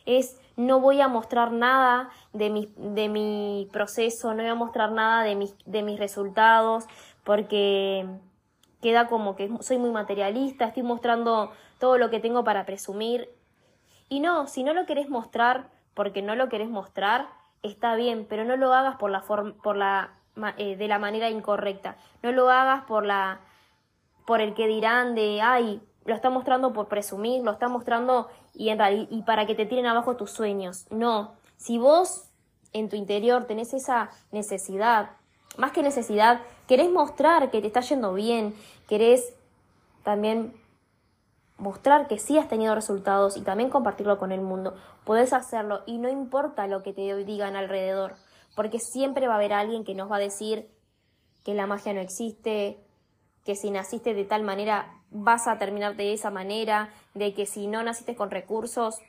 Es 0.05 0.39
no 0.55 0.79
voy 0.79 1.01
a 1.01 1.07
mostrar 1.07 1.51
nada 1.51 2.10
de 2.31 2.50
mi, 2.50 2.72
de 2.77 3.10
mi 3.10 3.67
proceso, 3.72 4.33
no 4.33 4.43
voy 4.43 4.51
a 4.51 4.55
mostrar 4.55 4.91
nada 4.91 5.24
de 5.24 5.36
mis, 5.36 5.55
de 5.65 5.81
mis 5.81 6.00
resultados, 6.00 6.86
porque 7.24 8.05
queda 8.81 9.07
como 9.07 9.36
que 9.36 9.50
soy 9.62 9.77
muy 9.77 9.91
materialista, 9.91 10.65
estoy 10.65 10.83
mostrando 10.83 11.51
todo 11.79 11.98
lo 11.98 12.10
que 12.10 12.19
tengo 12.19 12.43
para 12.43 12.65
presumir. 12.65 13.29
Y 14.10 14.19
no, 14.19 14.48
si 14.48 14.63
no 14.63 14.74
lo 14.74 14.86
querés 14.86 15.10
mostrar 15.10 15.69
porque 15.93 16.22
no 16.22 16.36
lo 16.36 16.50
querés 16.50 16.69
mostrar, 16.69 17.27
está 17.63 17.95
bien, 17.95 18.25
pero 18.29 18.45
no 18.45 18.57
lo 18.57 18.74
hagas 18.74 18.98
por 18.98 19.10
la 19.10 19.22
por 19.22 19.77
la 19.77 20.12
eh, 20.57 20.75
de 20.75 20.88
la 20.88 21.00
manera 21.00 21.29
incorrecta. 21.29 21.95
No 22.22 22.31
lo 22.31 22.50
hagas 22.50 22.83
por 22.83 23.05
la 23.05 23.39
por 24.25 24.41
el 24.41 24.53
que 24.53 24.67
dirán 24.67 25.15
de 25.15 25.41
ay, 25.41 25.81
lo 26.05 26.13
está 26.13 26.29
mostrando 26.29 26.74
por 26.74 26.88
presumir, 26.88 27.43
lo 27.43 27.51
está 27.51 27.69
mostrando 27.69 28.29
y 28.53 28.69
en 28.69 29.07
y 29.10 29.22
para 29.24 29.45
que 29.45 29.55
te 29.55 29.65
tiren 29.65 29.86
abajo 29.86 30.15
tus 30.15 30.31
sueños. 30.31 30.86
No, 30.89 31.33
si 31.57 31.77
vos 31.77 32.29
en 32.72 32.89
tu 32.89 32.95
interior 32.95 33.45
tenés 33.45 33.74
esa 33.74 34.12
necesidad, 34.31 35.12
más 35.57 35.72
que 35.72 35.83
necesidad, 35.83 36.41
querés 36.67 36.89
mostrar 36.89 37.51
que 37.51 37.62
te 37.62 37.67
está 37.67 37.81
yendo 37.81 38.13
bien, 38.13 38.55
querés 38.88 39.33
también 40.03 40.53
mostrar 41.57 42.07
que 42.07 42.17
sí 42.17 42.38
has 42.38 42.50
tenido 42.50 42.75
resultados 42.75 43.38
y 43.38 43.41
también 43.41 43.69
compartirlo 43.69 44.17
con 44.17 44.31
el 44.31 44.41
mundo, 44.41 44.75
podés 45.05 45.33
hacerlo 45.33 45.81
y 45.86 45.98
no 45.98 46.10
importa 46.10 46.67
lo 46.67 46.83
que 46.83 46.93
te 46.93 47.15
digan 47.24 47.55
alrededor, 47.55 48.15
porque 48.55 48.79
siempre 48.79 49.27
va 49.27 49.33
a 49.33 49.38
haber 49.38 49.53
alguien 49.53 49.83
que 49.83 49.95
nos 49.95 50.12
va 50.12 50.17
a 50.17 50.19
decir 50.19 50.69
que 51.43 51.53
la 51.53 51.67
magia 51.67 51.93
no 51.93 52.01
existe, 52.01 52.79
que 53.45 53.55
si 53.55 53.72
naciste 53.72 54.13
de 54.13 54.25
tal 54.25 54.43
manera 54.43 55.01
vas 55.12 55.48
a 55.48 55.57
terminar 55.57 55.95
de 55.95 56.13
esa 56.13 56.31
manera, 56.31 56.89
de 57.13 57.34
que 57.34 57.46
si 57.46 57.67
no 57.67 57.84
naciste 57.84 58.15
con 58.15 58.32
recursos, 58.32 59.00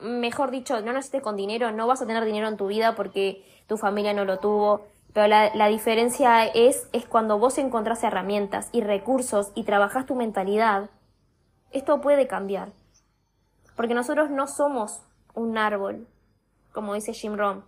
mejor 0.00 0.50
dicho, 0.50 0.80
no 0.80 0.92
naciste 0.92 1.20
con 1.20 1.36
dinero, 1.36 1.72
no 1.72 1.86
vas 1.86 2.02
a 2.02 2.06
tener 2.06 2.24
dinero 2.24 2.48
en 2.48 2.56
tu 2.56 2.66
vida 2.66 2.94
porque 2.94 3.44
tu 3.66 3.76
familia 3.76 4.14
no 4.14 4.24
lo 4.24 4.38
tuvo. 4.38 4.86
Pero 5.12 5.26
la, 5.26 5.54
la 5.54 5.68
diferencia 5.68 6.44
es, 6.44 6.88
es 6.92 7.06
cuando 7.06 7.38
vos 7.38 7.58
encontrás 7.58 8.04
herramientas 8.04 8.68
y 8.72 8.82
recursos 8.82 9.52
y 9.54 9.64
trabajás 9.64 10.06
tu 10.06 10.14
mentalidad, 10.14 10.90
esto 11.70 12.00
puede 12.00 12.26
cambiar. 12.26 12.72
Porque 13.76 13.94
nosotros 13.94 14.30
no 14.30 14.46
somos 14.46 15.02
un 15.34 15.56
árbol, 15.56 16.06
como 16.72 16.94
dice 16.94 17.12
Jim 17.12 17.36
Rohn. 17.36 17.64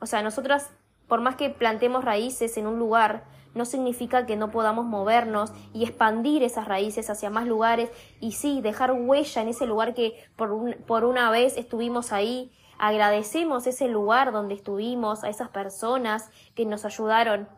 O 0.00 0.06
sea, 0.06 0.22
nosotras, 0.22 0.70
por 1.06 1.20
más 1.20 1.36
que 1.36 1.50
plantemos 1.50 2.04
raíces 2.04 2.56
en 2.56 2.66
un 2.66 2.78
lugar, 2.78 3.24
no 3.54 3.64
significa 3.64 4.26
que 4.26 4.36
no 4.36 4.50
podamos 4.50 4.86
movernos 4.86 5.52
y 5.72 5.84
expandir 5.84 6.42
esas 6.42 6.66
raíces 6.66 7.10
hacia 7.10 7.30
más 7.30 7.46
lugares 7.46 7.90
y 8.20 8.32
sí, 8.32 8.60
dejar 8.60 8.92
huella 8.92 9.42
en 9.42 9.48
ese 9.48 9.66
lugar 9.66 9.94
que 9.94 10.24
por, 10.36 10.76
por 10.84 11.04
una 11.04 11.30
vez 11.30 11.56
estuvimos 11.56 12.12
ahí. 12.12 12.50
Agradecemos 12.78 13.66
ese 13.66 13.88
lugar 13.88 14.32
donde 14.32 14.54
estuvimos, 14.54 15.22
a 15.22 15.28
esas 15.28 15.48
personas 15.50 16.30
que 16.54 16.64
nos 16.64 16.84
ayudaron 16.84 17.48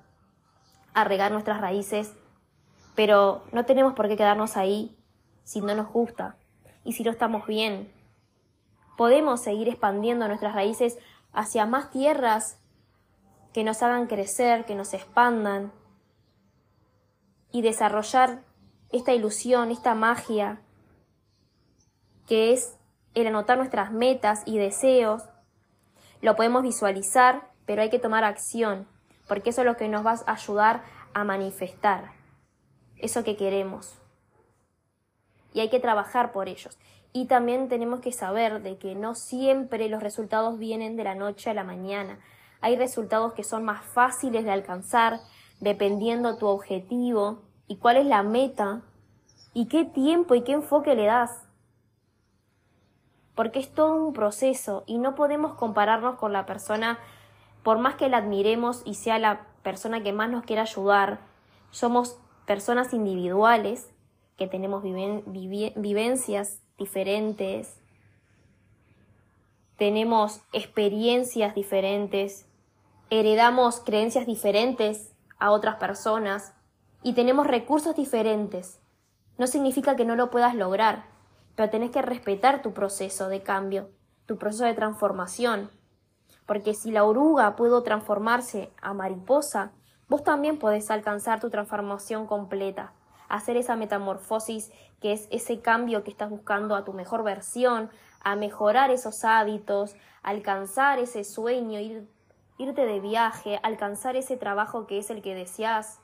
a 0.92 1.04
regar 1.04 1.32
nuestras 1.32 1.60
raíces, 1.60 2.14
pero 2.94 3.44
no 3.52 3.64
tenemos 3.64 3.94
por 3.94 4.08
qué 4.08 4.16
quedarnos 4.16 4.56
ahí 4.56 4.96
si 5.42 5.60
no 5.60 5.74
nos 5.74 5.90
gusta 5.90 6.36
y 6.84 6.92
si 6.92 7.04
no 7.04 7.10
estamos 7.10 7.46
bien. 7.46 7.92
Podemos 8.96 9.40
seguir 9.40 9.68
expandiendo 9.68 10.28
nuestras 10.28 10.54
raíces 10.54 10.98
hacia 11.32 11.66
más 11.66 11.90
tierras 11.90 12.58
que 13.52 13.64
nos 13.64 13.82
hagan 13.82 14.06
crecer, 14.06 14.64
que 14.64 14.74
nos 14.74 14.94
expandan, 14.94 15.72
y 17.54 17.62
desarrollar 17.62 18.42
esta 18.90 19.12
ilusión, 19.12 19.70
esta 19.70 19.94
magia, 19.94 20.60
que 22.26 22.52
es 22.52 22.76
el 23.14 23.28
anotar 23.28 23.58
nuestras 23.58 23.92
metas 23.92 24.42
y 24.44 24.58
deseos. 24.58 25.22
Lo 26.20 26.34
podemos 26.34 26.64
visualizar, 26.64 27.52
pero 27.64 27.82
hay 27.82 27.90
que 27.90 28.00
tomar 28.00 28.24
acción, 28.24 28.88
porque 29.28 29.50
eso 29.50 29.60
es 29.60 29.68
lo 29.68 29.76
que 29.76 29.88
nos 29.88 30.04
va 30.04 30.16
a 30.26 30.32
ayudar 30.32 30.82
a 31.14 31.22
manifestar 31.22 32.10
eso 32.98 33.22
que 33.22 33.36
queremos. 33.36 34.00
Y 35.52 35.60
hay 35.60 35.70
que 35.70 35.78
trabajar 35.78 36.32
por 36.32 36.48
ellos. 36.48 36.76
Y 37.12 37.26
también 37.26 37.68
tenemos 37.68 38.00
que 38.00 38.10
saber 38.10 38.62
de 38.62 38.78
que 38.78 38.96
no 38.96 39.14
siempre 39.14 39.88
los 39.88 40.02
resultados 40.02 40.58
vienen 40.58 40.96
de 40.96 41.04
la 41.04 41.14
noche 41.14 41.50
a 41.50 41.54
la 41.54 41.62
mañana. 41.62 42.18
Hay 42.60 42.74
resultados 42.74 43.34
que 43.34 43.44
son 43.44 43.62
más 43.62 43.84
fáciles 43.84 44.44
de 44.44 44.50
alcanzar, 44.50 45.20
dependiendo 45.60 46.36
tu 46.36 46.46
objetivo 46.46 47.42
y 47.66 47.76
cuál 47.76 47.96
es 47.96 48.06
la 48.06 48.22
meta 48.22 48.82
y 49.52 49.66
qué 49.66 49.84
tiempo 49.84 50.34
y 50.34 50.42
qué 50.42 50.52
enfoque 50.52 50.94
le 50.94 51.06
das. 51.06 51.42
Porque 53.34 53.58
es 53.58 53.72
todo 53.72 54.06
un 54.06 54.12
proceso 54.12 54.84
y 54.86 54.98
no 54.98 55.14
podemos 55.14 55.54
compararnos 55.54 56.16
con 56.16 56.32
la 56.32 56.46
persona, 56.46 56.98
por 57.62 57.78
más 57.78 57.94
que 57.96 58.08
la 58.08 58.18
admiremos 58.18 58.82
y 58.84 58.94
sea 58.94 59.18
la 59.18 59.46
persona 59.62 60.02
que 60.02 60.12
más 60.12 60.30
nos 60.30 60.44
quiera 60.44 60.62
ayudar, 60.62 61.20
somos 61.70 62.18
personas 62.46 62.92
individuales 62.92 63.90
que 64.36 64.46
tenemos 64.46 64.82
vivencias 64.82 66.60
diferentes, 66.76 67.80
tenemos 69.76 70.42
experiencias 70.52 71.54
diferentes, 71.54 72.46
heredamos 73.10 73.80
creencias 73.80 74.26
diferentes 74.26 75.13
a 75.44 75.50
otras 75.50 75.76
personas 75.76 76.54
y 77.02 77.12
tenemos 77.12 77.46
recursos 77.46 77.94
diferentes. 77.94 78.80
No 79.36 79.46
significa 79.46 79.94
que 79.94 80.06
no 80.06 80.16
lo 80.16 80.30
puedas 80.30 80.54
lograr, 80.54 81.04
pero 81.54 81.68
tenés 81.68 81.90
que 81.90 82.00
respetar 82.00 82.62
tu 82.62 82.72
proceso 82.72 83.28
de 83.28 83.42
cambio, 83.42 83.90
tu 84.24 84.38
proceso 84.38 84.64
de 84.64 84.72
transformación. 84.72 85.70
Porque 86.46 86.72
si 86.72 86.90
la 86.90 87.04
oruga 87.04 87.56
pudo 87.56 87.82
transformarse 87.82 88.72
a 88.80 88.94
mariposa, 88.94 89.72
vos 90.08 90.24
también 90.24 90.58
podés 90.58 90.90
alcanzar 90.90 91.40
tu 91.40 91.50
transformación 91.50 92.26
completa, 92.26 92.94
hacer 93.28 93.58
esa 93.58 93.76
metamorfosis 93.76 94.72
que 95.02 95.12
es 95.12 95.28
ese 95.30 95.60
cambio 95.60 96.04
que 96.04 96.10
estás 96.10 96.30
buscando 96.30 96.74
a 96.74 96.86
tu 96.86 96.94
mejor 96.94 97.22
versión, 97.22 97.90
a 98.22 98.34
mejorar 98.34 98.90
esos 98.90 99.26
hábitos, 99.26 99.94
alcanzar 100.22 101.00
ese 101.00 101.22
sueño, 101.22 101.80
ir, 101.80 102.08
irte 102.58 102.86
de 102.86 103.00
viaje, 103.00 103.58
alcanzar 103.62 104.16
ese 104.16 104.36
trabajo 104.36 104.86
que 104.86 104.98
es 104.98 105.10
el 105.10 105.22
que 105.22 105.34
deseas, 105.34 106.00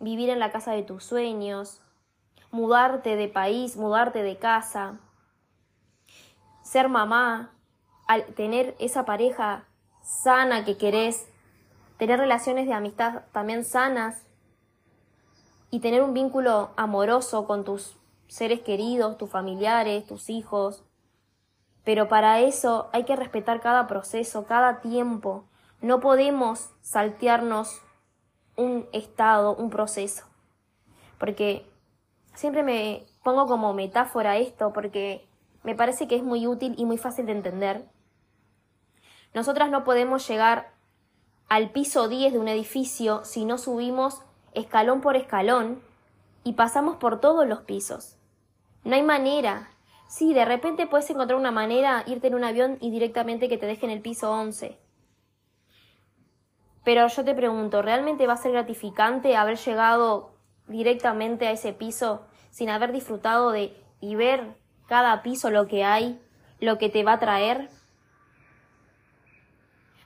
vivir 0.00 0.30
en 0.30 0.38
la 0.38 0.50
casa 0.50 0.72
de 0.72 0.82
tus 0.82 1.04
sueños, 1.04 1.80
mudarte 2.50 3.16
de 3.16 3.28
país, 3.28 3.76
mudarte 3.76 4.22
de 4.22 4.38
casa, 4.38 4.98
ser 6.62 6.88
mamá, 6.88 7.52
al 8.06 8.24
tener 8.34 8.74
esa 8.78 9.04
pareja 9.04 9.66
sana 10.02 10.64
que 10.64 10.78
querés, 10.78 11.28
tener 11.98 12.18
relaciones 12.18 12.66
de 12.66 12.72
amistad 12.72 13.22
también 13.32 13.64
sanas 13.64 14.26
y 15.70 15.80
tener 15.80 16.02
un 16.02 16.14
vínculo 16.14 16.70
amoroso 16.76 17.46
con 17.46 17.64
tus 17.64 17.96
seres 18.26 18.60
queridos, 18.60 19.18
tus 19.18 19.30
familiares, 19.30 20.06
tus 20.06 20.30
hijos. 20.30 20.84
Pero 21.88 22.06
para 22.06 22.40
eso 22.40 22.90
hay 22.92 23.04
que 23.04 23.16
respetar 23.16 23.62
cada 23.62 23.86
proceso, 23.86 24.44
cada 24.44 24.82
tiempo. 24.82 25.46
No 25.80 26.00
podemos 26.00 26.68
saltearnos 26.82 27.80
un 28.56 28.86
estado, 28.92 29.56
un 29.56 29.70
proceso. 29.70 30.26
Porque 31.18 31.64
siempre 32.34 32.62
me 32.62 33.06
pongo 33.24 33.46
como 33.46 33.72
metáfora 33.72 34.36
esto 34.36 34.70
porque 34.74 35.26
me 35.62 35.74
parece 35.74 36.06
que 36.06 36.16
es 36.16 36.22
muy 36.22 36.46
útil 36.46 36.74
y 36.76 36.84
muy 36.84 36.98
fácil 36.98 37.24
de 37.24 37.32
entender. 37.32 37.88
Nosotras 39.32 39.70
no 39.70 39.82
podemos 39.82 40.28
llegar 40.28 40.74
al 41.48 41.70
piso 41.70 42.06
10 42.06 42.34
de 42.34 42.38
un 42.38 42.48
edificio 42.48 43.24
si 43.24 43.46
no 43.46 43.56
subimos 43.56 44.20
escalón 44.52 45.00
por 45.00 45.16
escalón 45.16 45.80
y 46.44 46.52
pasamos 46.52 46.96
por 46.96 47.18
todos 47.18 47.48
los 47.48 47.60
pisos. 47.60 48.18
No 48.84 48.94
hay 48.94 49.02
manera. 49.02 49.70
Sí, 50.08 50.32
de 50.32 50.46
repente 50.46 50.86
puedes 50.86 51.08
encontrar 51.10 51.38
una 51.38 51.50
manera, 51.50 52.02
irte 52.06 52.28
en 52.28 52.34
un 52.34 52.42
avión 52.42 52.78
y 52.80 52.90
directamente 52.90 53.46
que 53.48 53.58
te 53.58 53.66
dejen 53.66 53.90
el 53.90 54.00
piso 54.00 54.32
11. 54.32 54.78
Pero 56.82 57.06
yo 57.06 57.24
te 57.24 57.34
pregunto, 57.34 57.82
¿realmente 57.82 58.26
va 58.26 58.32
a 58.32 58.38
ser 58.38 58.52
gratificante 58.52 59.36
haber 59.36 59.58
llegado 59.58 60.30
directamente 60.66 61.46
a 61.46 61.50
ese 61.50 61.74
piso 61.74 62.22
sin 62.50 62.70
haber 62.70 62.92
disfrutado 62.92 63.50
de 63.50 63.76
y 64.00 64.14
ver 64.14 64.56
cada 64.86 65.22
piso 65.22 65.50
lo 65.50 65.66
que 65.66 65.84
hay, 65.84 66.18
lo 66.58 66.78
que 66.78 66.88
te 66.88 67.04
va 67.04 67.12
a 67.12 67.18
traer? 67.18 67.68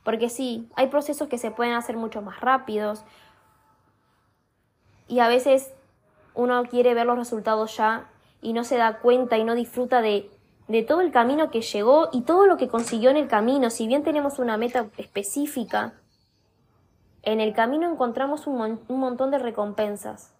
Porque 0.02 0.28
sí, 0.28 0.68
hay 0.74 0.88
procesos 0.88 1.28
que 1.28 1.38
se 1.38 1.52
pueden 1.52 1.74
hacer 1.74 1.96
mucho 1.96 2.22
más 2.22 2.40
rápidos 2.40 3.04
y 5.06 5.20
a 5.20 5.28
veces 5.28 5.72
uno 6.34 6.64
quiere 6.64 6.94
ver 6.94 7.06
los 7.06 7.18
resultados 7.18 7.76
ya 7.76 8.08
y 8.42 8.52
no 8.52 8.64
se 8.64 8.76
da 8.76 8.98
cuenta 8.98 9.38
y 9.38 9.44
no 9.44 9.54
disfruta 9.54 10.02
de, 10.02 10.28
de 10.68 10.82
todo 10.82 11.00
el 11.00 11.12
camino 11.12 11.50
que 11.50 11.62
llegó 11.62 12.10
y 12.12 12.22
todo 12.22 12.46
lo 12.46 12.58
que 12.58 12.68
consiguió 12.68 13.08
en 13.08 13.16
el 13.16 13.28
camino. 13.28 13.70
Si 13.70 13.86
bien 13.86 14.02
tenemos 14.02 14.38
una 14.38 14.58
meta 14.58 14.90
específica, 14.98 15.94
en 17.22 17.40
el 17.40 17.54
camino 17.54 17.90
encontramos 17.90 18.46
un, 18.46 18.80
un 18.88 19.00
montón 19.00 19.30
de 19.30 19.38
recompensas. 19.38 20.34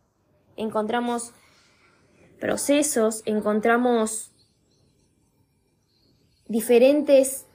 Encontramos 0.56 1.32
procesos, 2.40 3.22
encontramos 3.24 4.32
diferentes 6.46 7.46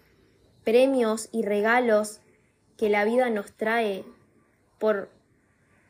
premios 0.63 1.27
y 1.31 1.43
regalos 1.43 2.21
que 2.77 2.89
la 2.89 3.03
vida 3.03 3.29
nos 3.29 3.51
trae 3.51 4.05
por 4.79 5.09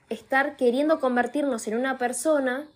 estar 0.10 0.56
queriendo 0.58 1.00
convertirnos 1.00 1.68
en 1.68 1.78
una 1.78 1.98
persona 1.98 2.68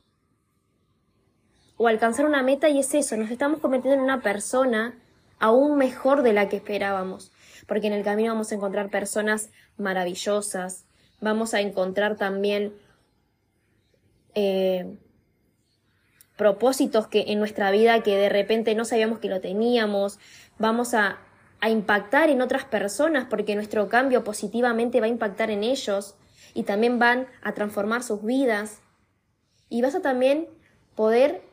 o 1.81 1.87
alcanzar 1.87 2.27
una 2.27 2.43
meta 2.43 2.69
y 2.69 2.77
es 2.77 2.93
eso, 2.93 3.17
nos 3.17 3.31
estamos 3.31 3.59
convirtiendo 3.59 3.95
en 3.95 4.03
una 4.03 4.21
persona 4.21 4.93
aún 5.39 5.79
mejor 5.79 6.21
de 6.21 6.31
la 6.31 6.47
que 6.47 6.57
esperábamos, 6.57 7.31
porque 7.65 7.87
en 7.87 7.93
el 7.93 8.03
camino 8.03 8.33
vamos 8.33 8.51
a 8.51 8.55
encontrar 8.55 8.89
personas 8.89 9.49
maravillosas, 9.77 10.85
vamos 11.21 11.55
a 11.55 11.61
encontrar 11.61 12.17
también 12.17 12.73
eh, 14.35 14.95
propósitos 16.37 17.07
que 17.07 17.25
en 17.29 17.39
nuestra 17.39 17.71
vida 17.71 18.03
que 18.03 18.15
de 18.15 18.29
repente 18.29 18.75
no 18.75 18.85
sabíamos 18.85 19.17
que 19.17 19.29
lo 19.29 19.41
teníamos, 19.41 20.19
vamos 20.59 20.93
a 20.93 21.17
a 21.61 21.69
impactar 21.69 22.29
en 22.29 22.41
otras 22.41 22.65
personas 22.65 23.27
porque 23.29 23.55
nuestro 23.55 23.87
cambio 23.87 24.23
positivamente 24.23 24.99
va 24.99 25.05
a 25.05 25.09
impactar 25.09 25.51
en 25.51 25.63
ellos 25.63 26.15
y 26.55 26.63
también 26.63 26.99
van 26.99 27.27
a 27.43 27.53
transformar 27.53 28.03
sus 28.03 28.23
vidas. 28.23 28.81
Y 29.69 29.83
vas 29.83 29.95
a 29.95 30.01
también 30.01 30.49
poder 30.95 31.43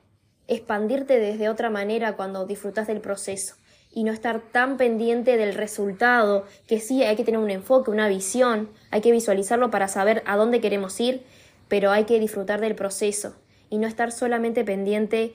expandirte 0.48 1.20
desde 1.20 1.48
otra 1.48 1.70
manera 1.70 2.16
cuando 2.16 2.46
disfrutas 2.46 2.86
del 2.86 3.00
proceso 3.00 3.54
y 3.92 4.04
no 4.04 4.12
estar 4.12 4.40
tan 4.40 4.76
pendiente 4.76 5.36
del 5.36 5.54
resultado, 5.54 6.44
que 6.66 6.80
sí 6.80 7.02
hay 7.02 7.16
que 7.16 7.24
tener 7.24 7.40
un 7.40 7.50
enfoque, 7.50 7.90
una 7.90 8.08
visión, 8.08 8.68
hay 8.90 9.00
que 9.00 9.12
visualizarlo 9.12 9.70
para 9.70 9.88
saber 9.88 10.22
a 10.26 10.36
dónde 10.36 10.60
queremos 10.60 10.98
ir, 11.00 11.24
pero 11.68 11.90
hay 11.90 12.04
que 12.04 12.18
disfrutar 12.18 12.60
del 12.60 12.74
proceso 12.74 13.36
y 13.70 13.78
no 13.78 13.86
estar 13.86 14.12
solamente 14.12 14.64
pendiente 14.64 15.34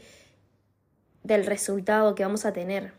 del 1.24 1.46
resultado 1.46 2.15
que 2.15 2.24
vamos 2.24 2.46
a 2.46 2.53
tener. 2.53 2.93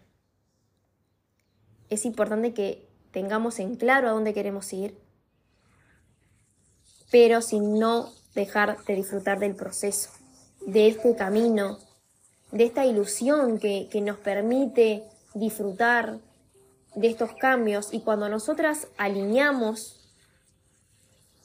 Es 1.90 2.04
importante 2.04 2.54
que 2.54 2.88
tengamos 3.10 3.58
en 3.58 3.76
claro 3.76 4.08
a 4.08 4.12
dónde 4.12 4.34
queremos 4.34 4.72
ir, 4.72 4.98
pero 7.10 7.42
sin 7.42 7.78
no 7.78 8.10
dejar 8.34 8.82
de 8.84 8.96
disfrutar 8.96 9.38
del 9.38 9.54
proceso, 9.54 10.10
de 10.66 10.88
este 10.88 11.14
camino, 11.14 11.78
de 12.54 12.64
esta 12.64 12.86
ilusión 12.86 13.58
que, 13.58 13.88
nos 14.00 14.16
permite 14.18 15.02
disfrutar 15.34 16.18
de 16.94 17.08
estos 17.08 17.32
cambios. 17.34 17.92
Y 17.92 18.00
cuando 18.00 18.28
nosotras 18.28 18.86
alineamos 18.96 20.08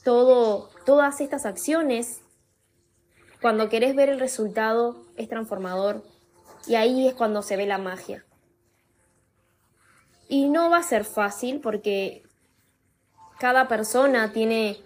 todo, 0.03 0.69
todas 0.85 1.19
estas 1.19 1.47
acciones, 1.47 2.21
cuando 3.41 3.69
querés 3.69 3.95
ver 3.95 4.09
el 4.09 4.19
resultado 4.19 5.03
es 5.17 5.27
transformador. 5.27 6.03
Y 6.67 6.75
ahí 6.75 7.07
es 7.07 7.15
cuando 7.15 7.41
se 7.41 7.57
ve 7.57 7.65
la 7.65 7.79
magia. 7.79 8.23
Y 10.27 10.47
no 10.47 10.69
va 10.69 10.77
a 10.77 10.83
ser 10.83 11.05
fácil 11.05 11.59
porque 11.59 12.21
cada 13.39 13.67
persona 13.67 14.31
tiene 14.31 14.77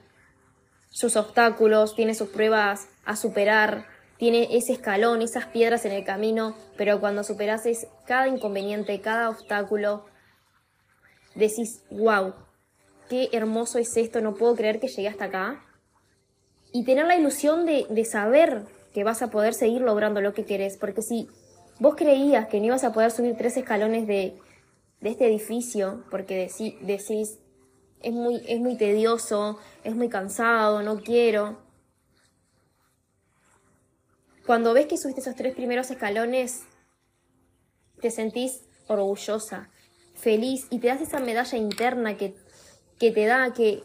sus 0.89 1.18
obstáculos, 1.18 1.96
tiene 1.96 2.15
sus 2.15 2.30
pruebas 2.30 2.88
a 3.03 3.18
superar, 3.18 3.92
tiene 4.24 4.56
ese 4.56 4.72
escalón, 4.72 5.22
esas 5.22 5.48
piedras 5.48 5.84
en 5.84 5.92
el 5.92 6.06
camino, 6.06 6.56
pero 6.77 7.01
cuando 7.01 7.25
superas 7.25 7.68
cada 8.06 8.30
inconveniente, 8.30 9.01
cada 9.01 9.30
obstáculo, 9.30 10.06
decís, 11.36 11.84
wow, 11.92 12.34
qué 13.10 13.27
hermoso 13.34 13.79
es 13.79 13.98
esto, 13.98 14.22
no 14.22 14.36
puedo 14.36 14.55
creer 14.55 14.79
que 14.79 14.88
llegué 14.88 15.09
hasta 15.09 15.25
acá. 15.25 15.66
Y 16.72 16.86
tener 16.86 17.05
la 17.05 17.18
ilusión 17.18 17.66
de, 17.66 17.86
de 17.90 18.05
saber 18.05 18.64
que 18.94 19.03
vas 19.03 19.22
a 19.22 19.29
poder 19.29 19.53
seguir 19.53 19.81
logrando 19.81 20.22
lo 20.22 20.33
que 20.33 20.46
querés, 20.46 20.77
porque 20.77 21.01
si 21.01 21.27
vos 21.81 21.96
creías 21.98 22.48
que 22.48 22.62
no 22.62 22.68
ibas 22.68 22.86
a 22.86 22.94
poder 22.94 23.12
subir 23.12 23.36
tres 23.36 23.57
escalones 23.57 24.07
de, 24.07 24.40
de 25.01 25.09
este 25.09 25.27
edificio, 25.27 26.05
porque 26.09 26.50
decís, 26.79 27.40
es 28.01 28.14
muy, 28.14 28.42
es 28.48 28.62
muy 28.62 28.77
tedioso, 28.77 29.59
es 29.83 29.98
muy 29.98 30.07
cansado, 30.07 30.81
no 30.81 31.01
quiero. 31.01 31.62
Cuando 34.46 34.74
ves 34.74 34.88
que 34.88 34.98
subiste 34.98 35.22
esos 35.22 35.36
tres 35.36 35.56
primeros 35.56 35.90
escalones, 35.90 36.64
te 38.01 38.12
sentís 38.12 38.66
orgullosa, 38.88 39.70
feliz 40.16 40.68
y 40.70 40.79
te 40.79 40.88
das 40.88 41.01
esa 41.01 41.20
medalla 41.20 41.58
interna 41.58 42.18
que, 42.18 42.36
que 43.00 43.12
te 43.12 43.25
da, 43.25 43.53
que, 43.53 43.84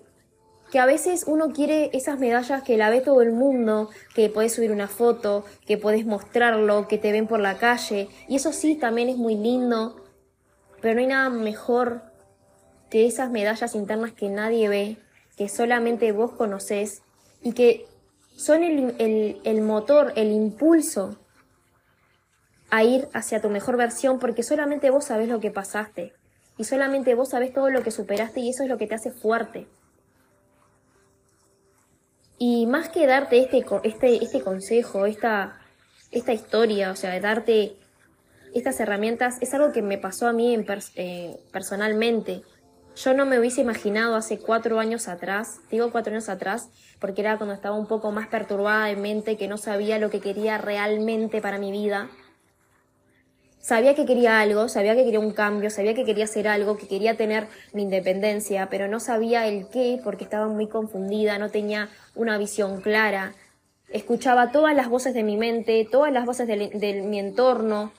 que 0.72 0.80
a 0.80 0.86
veces 0.86 1.24
uno 1.28 1.52
quiere 1.52 1.90
esas 1.92 2.18
medallas 2.18 2.64
que 2.64 2.76
la 2.76 2.90
ve 2.90 3.00
todo 3.00 3.22
el 3.22 3.32
mundo, 3.32 3.90
que 4.14 4.28
puedes 4.28 4.54
subir 4.54 4.72
una 4.72 4.88
foto, 4.88 5.44
que 5.64 5.78
puedes 5.78 6.04
mostrarlo, 6.04 6.88
que 6.88 6.98
te 6.98 7.12
ven 7.12 7.28
por 7.28 7.38
la 7.38 7.58
calle. 7.58 8.08
Y 8.26 8.36
eso 8.36 8.52
sí, 8.52 8.74
también 8.74 9.08
es 9.08 9.16
muy 9.16 9.36
lindo, 9.36 10.04
pero 10.80 10.94
no 10.94 11.00
hay 11.00 11.06
nada 11.06 11.30
mejor 11.30 12.02
que 12.90 13.06
esas 13.06 13.30
medallas 13.30 13.76
internas 13.76 14.12
que 14.12 14.28
nadie 14.28 14.68
ve, 14.68 14.96
que 15.36 15.48
solamente 15.48 16.10
vos 16.10 16.32
conocés 16.32 17.02
y 17.42 17.52
que 17.52 17.86
son 18.38 18.62
el, 18.62 19.60
motor, 19.62 20.12
el 20.14 20.30
impulso 20.30 21.18
a 22.70 22.84
ir 22.84 23.08
hacia 23.12 23.42
tu 23.42 23.50
mejor 23.50 23.76
versión 23.76 24.20
porque 24.20 24.44
solamente 24.44 24.90
vos 24.90 25.06
sabés 25.06 25.28
lo 25.28 25.40
que 25.40 25.50
pasaste 25.50 26.12
y 26.56 26.62
solamente 26.62 27.16
vos 27.16 27.30
sabés 27.30 27.52
todo 27.52 27.68
lo 27.68 27.82
que 27.82 27.90
superaste 27.90 28.38
y 28.38 28.50
eso 28.50 28.62
es 28.62 28.68
lo 28.68 28.78
que 28.78 28.86
te 28.86 28.94
hace 28.94 29.10
fuerte. 29.10 29.66
Y 32.38 32.66
más 32.66 32.90
que 32.90 33.08
darte 33.08 33.40
este, 33.40 33.66
este, 33.82 34.22
este 34.22 34.40
consejo, 34.40 35.06
esta, 35.06 35.58
esta 36.12 36.32
historia, 36.32 36.92
o 36.92 36.96
sea, 36.96 37.18
darte 37.18 37.76
estas 38.54 38.78
herramientas 38.78 39.38
es 39.40 39.52
algo 39.52 39.72
que 39.72 39.82
me 39.82 39.98
pasó 39.98 40.28
a 40.28 40.32
mí 40.32 40.64
eh, 40.94 41.40
personalmente. 41.50 42.42
Yo 42.98 43.14
no 43.14 43.26
me 43.26 43.38
hubiese 43.38 43.60
imaginado 43.60 44.16
hace 44.16 44.40
cuatro 44.40 44.80
años 44.80 45.06
atrás, 45.06 45.60
digo 45.70 45.92
cuatro 45.92 46.12
años 46.12 46.28
atrás, 46.28 46.68
porque 46.98 47.20
era 47.20 47.36
cuando 47.36 47.54
estaba 47.54 47.76
un 47.76 47.86
poco 47.86 48.10
más 48.10 48.26
perturbada 48.26 48.86
de 48.86 48.96
mente, 48.96 49.36
que 49.36 49.46
no 49.46 49.56
sabía 49.56 50.00
lo 50.00 50.10
que 50.10 50.18
quería 50.18 50.58
realmente 50.58 51.40
para 51.40 51.58
mi 51.58 51.70
vida. 51.70 52.10
Sabía 53.60 53.94
que 53.94 54.04
quería 54.04 54.40
algo, 54.40 54.68
sabía 54.68 54.96
que 54.96 55.04
quería 55.04 55.20
un 55.20 55.30
cambio, 55.30 55.70
sabía 55.70 55.94
que 55.94 56.04
quería 56.04 56.24
hacer 56.24 56.48
algo, 56.48 56.76
que 56.76 56.88
quería 56.88 57.16
tener 57.16 57.46
mi 57.72 57.82
independencia, 57.82 58.68
pero 58.68 58.88
no 58.88 58.98
sabía 58.98 59.46
el 59.46 59.68
qué 59.68 60.00
porque 60.02 60.24
estaba 60.24 60.48
muy 60.48 60.66
confundida, 60.66 61.38
no 61.38 61.50
tenía 61.50 61.90
una 62.16 62.36
visión 62.36 62.80
clara. 62.80 63.32
Escuchaba 63.90 64.50
todas 64.50 64.74
las 64.74 64.88
voces 64.88 65.14
de 65.14 65.22
mi 65.22 65.36
mente, 65.36 65.86
todas 65.88 66.12
las 66.12 66.26
voces 66.26 66.48
de 66.48 67.02
mi 67.02 67.20
entorno, 67.20 67.92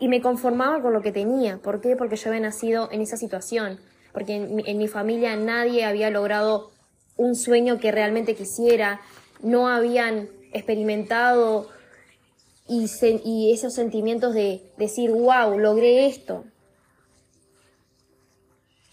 y 0.00 0.08
me 0.08 0.20
conformaba 0.20 0.82
con 0.82 0.92
lo 0.92 1.00
que 1.00 1.12
tenía. 1.12 1.58
¿Por 1.58 1.80
qué? 1.80 1.94
Porque 1.94 2.16
yo 2.16 2.30
había 2.30 2.40
nacido 2.40 2.88
en 2.90 3.02
esa 3.02 3.16
situación. 3.16 3.78
Porque 4.16 4.36
en 4.36 4.78
mi, 4.78 4.88
familia 4.88 5.36
nadie 5.36 5.84
había 5.84 6.08
logrado 6.08 6.70
un 7.18 7.36
sueño 7.36 7.78
que 7.78 7.92
realmente 7.92 8.34
quisiera. 8.34 9.02
No 9.42 9.68
habían 9.68 10.30
experimentado 10.54 11.68
y, 12.66 12.86
y 13.26 13.52
esos 13.52 13.74
sentimientos 13.74 14.32
de 14.32 14.72
decir, 14.78 15.10
wow, 15.10 15.58
logré 15.58 16.06
esto. 16.06 16.44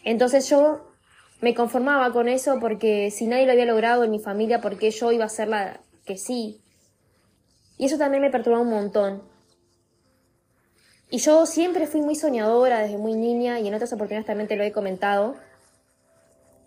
Entonces 0.04 0.50
yo 0.50 0.92
me 1.40 1.56
conformaba 1.56 2.12
con 2.12 2.28
eso 2.28 2.58
porque 2.60 3.10
si 3.10 3.26
nadie 3.26 3.46
lo 3.46 3.54
había 3.54 3.64
logrado 3.64 4.04
en 4.04 4.12
mi 4.12 4.20
familia, 4.20 4.60
¿por 4.60 4.78
qué 4.78 4.92
yo 4.92 5.14
iba 5.14 5.24
a 5.24 5.30
ser 5.30 5.48
la 5.48 5.80
que 6.06 6.18
sí? 6.18 6.60
Y 7.78 7.86
eso 7.86 7.98
también 7.98 8.24
me 8.24 8.30
perturbaba 8.30 8.62
un 8.62 8.72
montón. 8.72 9.33
Y 11.14 11.20
yo 11.20 11.46
siempre 11.46 11.86
fui 11.86 12.02
muy 12.02 12.16
soñadora 12.16 12.80
desde 12.80 12.98
muy 12.98 13.14
niña 13.14 13.60
y 13.60 13.68
en 13.68 13.76
otras 13.76 13.94
oportunidades 13.94 14.26
también 14.26 14.48
te 14.48 14.56
lo 14.56 14.64
he 14.64 14.72
comentado. 14.72 15.36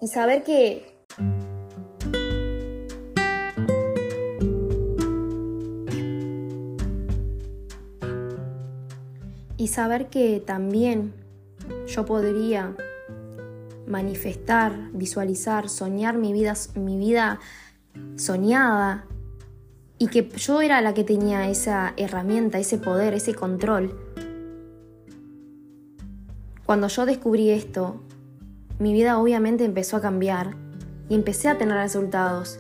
Y 0.01 0.07
saber 0.07 0.45
que 0.45 0.87
y 9.57 9.67
saber 9.67 10.07
que 10.11 10.41
también 10.47 11.13
yo 11.89 12.07
podría 12.07 12.77
manifestar, 13.89 14.93
visualizar, 14.93 15.69
soñar 15.69 16.19
mi 16.19 16.33
vida, 16.33 16.55
mi 16.77 16.99
vida 16.99 17.41
soñada 18.15 19.07
y 19.99 20.07
que 20.07 20.29
yo 20.37 20.63
era 20.63 20.81
la 20.83 20.95
que 20.95 21.03
tenía 21.03 21.49
esa 21.51 21.95
herramienta, 21.97 22.61
ese 22.61 22.79
poder, 22.79 23.13
ese 23.13 23.35
control 23.35 24.07
cuando 26.67 26.89
yo 26.89 27.07
descubrí 27.07 27.51
esto, 27.51 28.01
mi 28.81 28.93
vida 28.93 29.19
obviamente 29.19 29.65
empezó 29.65 29.97
a 29.97 30.01
cambiar 30.01 30.57
y 31.09 31.15
empecé 31.15 31.49
a 31.49 31.59
tener 31.59 31.77
resultados. 31.77 32.59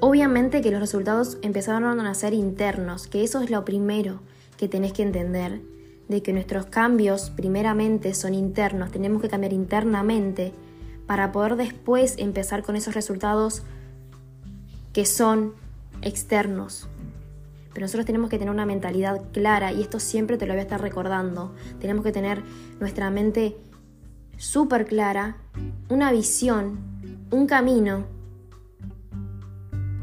Obviamente 0.00 0.60
que 0.60 0.70
los 0.70 0.80
resultados 0.80 1.38
empezaron 1.40 1.98
a 1.98 2.14
ser 2.14 2.34
internos, 2.34 3.06
que 3.06 3.24
eso 3.24 3.40
es 3.40 3.48
lo 3.50 3.64
primero 3.64 4.20
que 4.58 4.68
tenés 4.68 4.92
que 4.92 5.02
entender, 5.02 5.62
de 6.08 6.22
que 6.22 6.34
nuestros 6.34 6.66
cambios 6.66 7.30
primeramente 7.30 8.12
son 8.12 8.34
internos, 8.34 8.90
tenemos 8.90 9.22
que 9.22 9.30
cambiar 9.30 9.54
internamente 9.54 10.52
para 11.06 11.32
poder 11.32 11.56
después 11.56 12.16
empezar 12.18 12.62
con 12.62 12.76
esos 12.76 12.94
resultados 12.94 13.62
que 14.92 15.06
son 15.06 15.54
externos. 16.02 16.86
Pero 17.78 17.84
nosotros 17.84 18.06
tenemos 18.06 18.28
que 18.28 18.40
tener 18.40 18.52
una 18.52 18.66
mentalidad 18.66 19.22
clara 19.30 19.70
y 19.70 19.82
esto 19.82 20.00
siempre 20.00 20.36
te 20.36 20.46
lo 20.46 20.52
voy 20.52 20.58
a 20.58 20.62
estar 20.62 20.80
recordando. 20.80 21.54
Tenemos 21.78 22.04
que 22.04 22.10
tener 22.10 22.42
nuestra 22.80 23.08
mente 23.08 23.56
súper 24.36 24.84
clara, 24.84 25.36
una 25.88 26.10
visión, 26.10 26.80
un 27.30 27.46
camino 27.46 28.06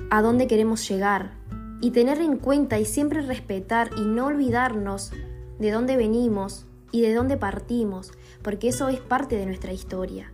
a 0.09 0.21
dónde 0.21 0.47
queremos 0.47 0.87
llegar 0.87 1.33
y 1.81 1.91
tener 1.91 2.21
en 2.21 2.37
cuenta 2.37 2.79
y 2.79 2.85
siempre 2.85 3.21
respetar 3.21 3.89
y 3.97 4.05
no 4.05 4.27
olvidarnos 4.27 5.11
de 5.59 5.71
dónde 5.71 5.97
venimos 5.97 6.67
y 6.93 7.01
de 7.01 7.13
dónde 7.13 7.35
partimos, 7.35 8.13
porque 8.41 8.69
eso 8.69 8.87
es 8.87 9.01
parte 9.01 9.35
de 9.35 9.47
nuestra 9.47 9.73
historia, 9.73 10.31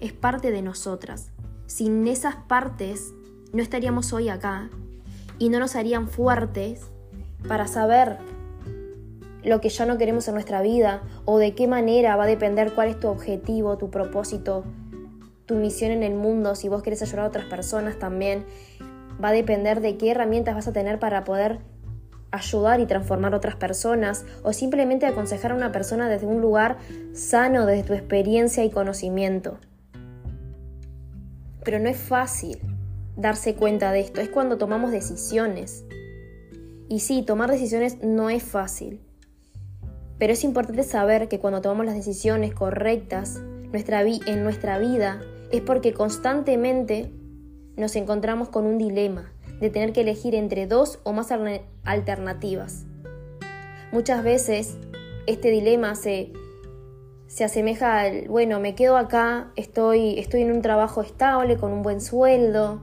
es 0.00 0.14
parte 0.14 0.50
de 0.50 0.62
nosotras. 0.62 1.32
Sin 1.66 2.08
esas 2.08 2.36
partes 2.36 3.12
no 3.52 3.60
estaríamos 3.60 4.14
hoy 4.14 4.30
acá 4.30 4.70
y 5.38 5.48
no 5.48 5.58
nos 5.58 5.76
harían 5.76 6.08
fuertes 6.08 6.90
para 7.46 7.66
saber 7.66 8.18
lo 9.44 9.60
que 9.60 9.68
ya 9.68 9.86
no 9.86 9.98
queremos 9.98 10.26
en 10.28 10.34
nuestra 10.34 10.62
vida 10.62 11.02
o 11.24 11.38
de 11.38 11.54
qué 11.54 11.68
manera 11.68 12.16
va 12.16 12.24
a 12.24 12.26
depender 12.26 12.72
cuál 12.74 12.88
es 12.88 13.00
tu 13.00 13.08
objetivo, 13.08 13.78
tu 13.78 13.90
propósito, 13.90 14.64
tu 15.46 15.54
misión 15.54 15.92
en 15.92 16.02
el 16.02 16.14
mundo, 16.14 16.54
si 16.54 16.68
vos 16.68 16.82
querés 16.82 17.02
ayudar 17.02 17.20
a 17.24 17.28
otras 17.28 17.46
personas 17.46 17.98
también, 17.98 18.44
va 19.22 19.28
a 19.28 19.32
depender 19.32 19.80
de 19.80 19.96
qué 19.96 20.10
herramientas 20.10 20.54
vas 20.54 20.68
a 20.68 20.72
tener 20.72 20.98
para 20.98 21.24
poder 21.24 21.60
ayudar 22.30 22.80
y 22.80 22.86
transformar 22.86 23.32
a 23.32 23.38
otras 23.38 23.56
personas 23.56 24.26
o 24.42 24.52
simplemente 24.52 25.06
aconsejar 25.06 25.52
a 25.52 25.54
una 25.54 25.72
persona 25.72 26.08
desde 26.08 26.26
un 26.26 26.42
lugar 26.42 26.76
sano, 27.14 27.64
desde 27.64 27.84
tu 27.84 27.94
experiencia 27.94 28.64
y 28.64 28.70
conocimiento. 28.70 29.58
Pero 31.64 31.78
no 31.78 31.88
es 31.88 31.96
fácil 31.96 32.58
darse 33.18 33.54
cuenta 33.54 33.92
de 33.92 34.00
esto, 34.00 34.20
es 34.20 34.30
cuando 34.30 34.56
tomamos 34.56 34.92
decisiones. 34.92 35.84
Y 36.88 37.00
sí, 37.00 37.22
tomar 37.22 37.50
decisiones 37.50 38.02
no 38.02 38.30
es 38.30 38.42
fácil, 38.42 39.00
pero 40.18 40.32
es 40.32 40.44
importante 40.44 40.84
saber 40.84 41.28
que 41.28 41.38
cuando 41.38 41.60
tomamos 41.60 41.84
las 41.84 41.94
decisiones 41.94 42.54
correctas 42.54 43.40
nuestra 43.70 44.02
en 44.02 44.44
nuestra 44.44 44.78
vida 44.78 45.20
es 45.52 45.60
porque 45.60 45.92
constantemente 45.92 47.12
nos 47.76 47.94
encontramos 47.96 48.48
con 48.48 48.64
un 48.64 48.78
dilema 48.78 49.30
de 49.60 49.68
tener 49.68 49.92
que 49.92 50.00
elegir 50.00 50.34
entre 50.34 50.66
dos 50.66 51.00
o 51.02 51.12
más 51.12 51.28
alternativas. 51.84 52.86
Muchas 53.92 54.22
veces 54.22 54.76
este 55.26 55.50
dilema 55.50 55.94
se, 55.94 56.32
se 57.26 57.44
asemeja 57.44 58.00
al, 58.00 58.28
bueno, 58.28 58.60
me 58.60 58.74
quedo 58.74 58.96
acá, 58.96 59.52
estoy, 59.56 60.18
estoy 60.18 60.42
en 60.42 60.52
un 60.52 60.62
trabajo 60.62 61.02
estable, 61.02 61.56
con 61.56 61.72
un 61.72 61.82
buen 61.82 62.00
sueldo, 62.00 62.80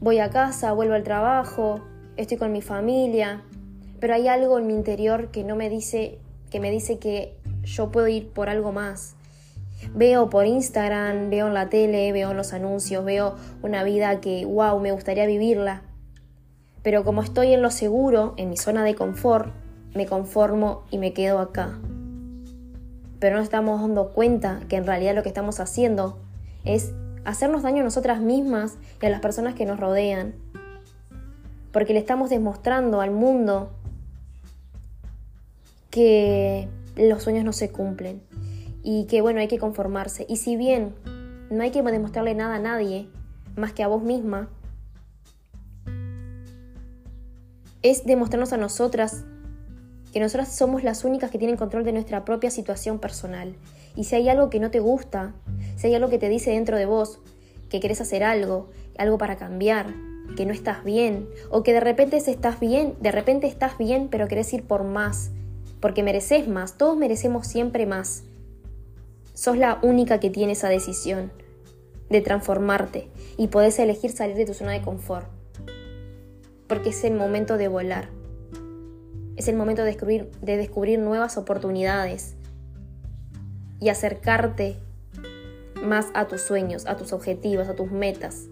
voy 0.00 0.18
a 0.18 0.30
casa, 0.30 0.72
vuelvo 0.72 0.94
al 0.94 1.04
trabajo, 1.04 1.80
estoy 2.16 2.38
con 2.38 2.52
mi 2.52 2.62
familia, 2.62 3.42
pero 4.00 4.14
hay 4.14 4.28
algo 4.28 4.58
en 4.58 4.66
mi 4.66 4.74
interior 4.74 5.30
que 5.30 5.44
no 5.44 5.56
me 5.56 5.68
dice 5.68 6.18
que 6.50 6.58
me 6.58 6.70
dice 6.70 6.98
que 6.98 7.36
yo 7.62 7.90
puedo 7.92 8.08
ir 8.08 8.30
por 8.30 8.48
algo 8.48 8.72
más. 8.72 9.14
Veo 9.94 10.28
por 10.28 10.46
Instagram, 10.46 11.30
veo 11.30 11.46
en 11.46 11.54
la 11.54 11.68
tele, 11.68 12.12
veo 12.12 12.32
en 12.32 12.36
los 12.36 12.52
anuncios, 12.52 13.04
veo 13.04 13.36
una 13.62 13.84
vida 13.84 14.20
que, 14.20 14.44
wow, 14.44 14.78
me 14.80 14.92
gustaría 14.92 15.26
vivirla. 15.26 15.82
Pero 16.82 17.04
como 17.04 17.22
estoy 17.22 17.52
en 17.54 17.62
lo 17.62 17.70
seguro, 17.70 18.34
en 18.36 18.50
mi 18.50 18.56
zona 18.56 18.84
de 18.84 18.94
confort, 18.94 19.54
me 19.94 20.06
conformo 20.06 20.82
y 20.90 20.98
me 20.98 21.12
quedo 21.12 21.38
acá. 21.38 21.78
Pero 23.20 23.36
no 23.36 23.42
estamos 23.42 23.80
dando 23.80 24.10
cuenta 24.10 24.60
que 24.68 24.76
en 24.76 24.86
realidad 24.86 25.14
lo 25.14 25.22
que 25.22 25.28
estamos 25.28 25.60
haciendo 25.60 26.18
es 26.64 26.92
hacernos 27.24 27.62
daño 27.62 27.80
a 27.80 27.84
nosotras 27.84 28.20
mismas 28.20 28.76
y 29.00 29.06
a 29.06 29.10
las 29.10 29.20
personas 29.20 29.54
que 29.54 29.66
nos 29.66 29.78
rodean. 29.78 30.34
Porque 31.72 31.92
le 31.92 32.00
estamos 32.00 32.30
demostrando 32.30 33.00
al 33.00 33.10
mundo 33.10 33.70
que 35.90 36.68
los 36.96 37.22
sueños 37.22 37.44
no 37.44 37.52
se 37.52 37.70
cumplen 37.70 38.22
y 38.82 39.06
que 39.06 39.20
bueno, 39.20 39.40
hay 39.40 39.48
que 39.48 39.58
conformarse. 39.58 40.26
Y 40.28 40.36
si 40.36 40.56
bien 40.56 40.94
no 41.50 41.62
hay 41.62 41.70
que 41.70 41.82
demostrarle 41.82 42.34
nada 42.34 42.56
a 42.56 42.60
nadie 42.60 43.08
más 43.56 43.72
que 43.72 43.82
a 43.82 43.88
vos 43.88 44.02
misma, 44.02 44.48
es 47.82 48.04
demostrarnos 48.04 48.52
a 48.52 48.56
nosotras 48.56 49.24
que 50.12 50.20
nosotras 50.20 50.54
somos 50.54 50.82
las 50.82 51.04
únicas 51.04 51.30
que 51.30 51.38
tienen 51.38 51.56
control 51.56 51.84
de 51.84 51.92
nuestra 51.92 52.24
propia 52.24 52.50
situación 52.50 52.98
personal. 52.98 53.54
Y 53.96 54.04
si 54.04 54.16
hay 54.16 54.28
algo 54.28 54.50
que 54.50 54.60
no 54.60 54.70
te 54.70 54.80
gusta, 54.80 55.34
si 55.76 55.88
hay 55.88 55.94
algo 55.94 56.08
que 56.08 56.18
te 56.18 56.28
dice 56.28 56.50
dentro 56.50 56.76
de 56.76 56.86
vos 56.86 57.20
que 57.68 57.80
querés 57.80 58.00
hacer 58.00 58.22
algo, 58.22 58.68
algo 58.98 59.18
para 59.18 59.36
cambiar, 59.36 59.94
que 60.36 60.46
no 60.46 60.52
estás 60.52 60.84
bien, 60.84 61.28
o 61.50 61.62
que 61.62 61.72
de 61.72 61.80
repente 61.80 62.16
estás 62.16 62.60
bien, 62.60 62.94
de 63.00 63.12
repente 63.12 63.46
estás 63.46 63.78
bien, 63.78 64.08
pero 64.10 64.28
querés 64.28 64.52
ir 64.52 64.64
por 64.64 64.84
más, 64.84 65.30
porque 65.80 66.02
mereces 66.02 66.48
más, 66.48 66.76
todos 66.76 66.96
merecemos 66.96 67.46
siempre 67.46 67.86
más. 67.86 68.24
Sos 69.34 69.56
la 69.56 69.78
única 69.82 70.20
que 70.20 70.30
tiene 70.30 70.52
esa 70.52 70.68
decisión 70.68 71.32
de 72.10 72.20
transformarte 72.20 73.08
y 73.36 73.48
podés 73.48 73.78
elegir 73.78 74.10
salir 74.10 74.36
de 74.36 74.44
tu 74.44 74.54
zona 74.54 74.72
de 74.72 74.82
confort. 74.82 75.26
Porque 76.66 76.90
es 76.90 77.04
el 77.04 77.14
momento 77.14 77.56
de 77.56 77.68
volar. 77.68 78.08
Es 79.36 79.48
el 79.48 79.56
momento 79.56 79.82
de 79.82 79.88
descubrir, 79.88 80.30
de 80.42 80.56
descubrir 80.56 80.98
nuevas 80.98 81.38
oportunidades 81.38 82.36
y 83.80 83.88
acercarte 83.88 84.76
más 85.82 86.06
a 86.14 86.28
tus 86.28 86.42
sueños, 86.42 86.86
a 86.86 86.96
tus 86.96 87.12
objetivos, 87.12 87.68
a 87.68 87.74
tus 87.74 87.90
metas. 87.90 88.46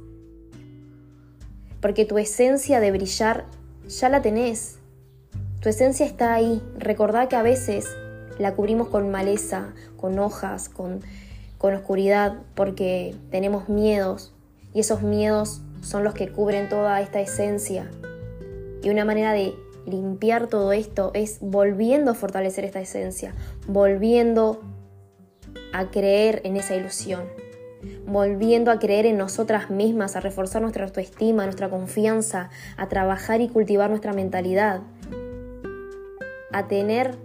Porque 1.80 2.04
tu 2.04 2.18
esencia 2.18 2.80
de 2.80 2.90
brillar 2.90 3.44
ya 3.86 4.08
la 4.08 4.22
tenés. 4.22 4.78
Tu 5.60 5.68
esencia 5.68 6.06
está 6.06 6.34
ahí. 6.34 6.62
Recordá 6.76 7.28
que 7.28 7.36
a 7.36 7.42
veces 7.42 7.86
la 8.38 8.54
cubrimos 8.54 8.88
con 8.88 9.10
maleza, 9.10 9.74
con 9.96 10.18
hojas, 10.18 10.68
con, 10.68 11.00
con 11.58 11.74
oscuridad, 11.74 12.38
porque 12.54 13.14
tenemos 13.30 13.68
miedos. 13.68 14.32
Y 14.74 14.80
esos 14.80 15.02
miedos 15.02 15.60
son 15.82 16.04
los 16.04 16.14
que 16.14 16.28
cubren 16.28 16.68
toda 16.68 17.00
esta 17.00 17.20
esencia. 17.20 17.90
Y 18.82 18.90
una 18.90 19.04
manera 19.04 19.32
de 19.32 19.54
limpiar 19.86 20.48
todo 20.48 20.72
esto 20.72 21.10
es 21.14 21.38
volviendo 21.40 22.10
a 22.10 22.14
fortalecer 22.14 22.64
esta 22.64 22.80
esencia, 22.80 23.34
volviendo 23.66 24.60
a 25.72 25.90
creer 25.90 26.40
en 26.44 26.57
esa 26.57 26.76
ilusión, 26.76 27.24
volviendo 28.07 28.70
a 28.70 28.78
creer 28.78 29.07
en 29.07 29.18
nosotras 29.18 29.70
mismas, 29.70 30.16
a 30.16 30.20
reforzar 30.20 30.62
nuestra 30.62 30.85
autoestima, 30.85 31.44
nuestra 31.44 31.70
confianza, 31.70 32.50
a 32.76 32.88
trabajar 32.88 33.40
y 33.40 33.48
cultivar 33.48 33.90
nuestra 33.90 34.12
mentalidad, 34.12 34.83
a 36.52 36.66
tener 36.68 37.16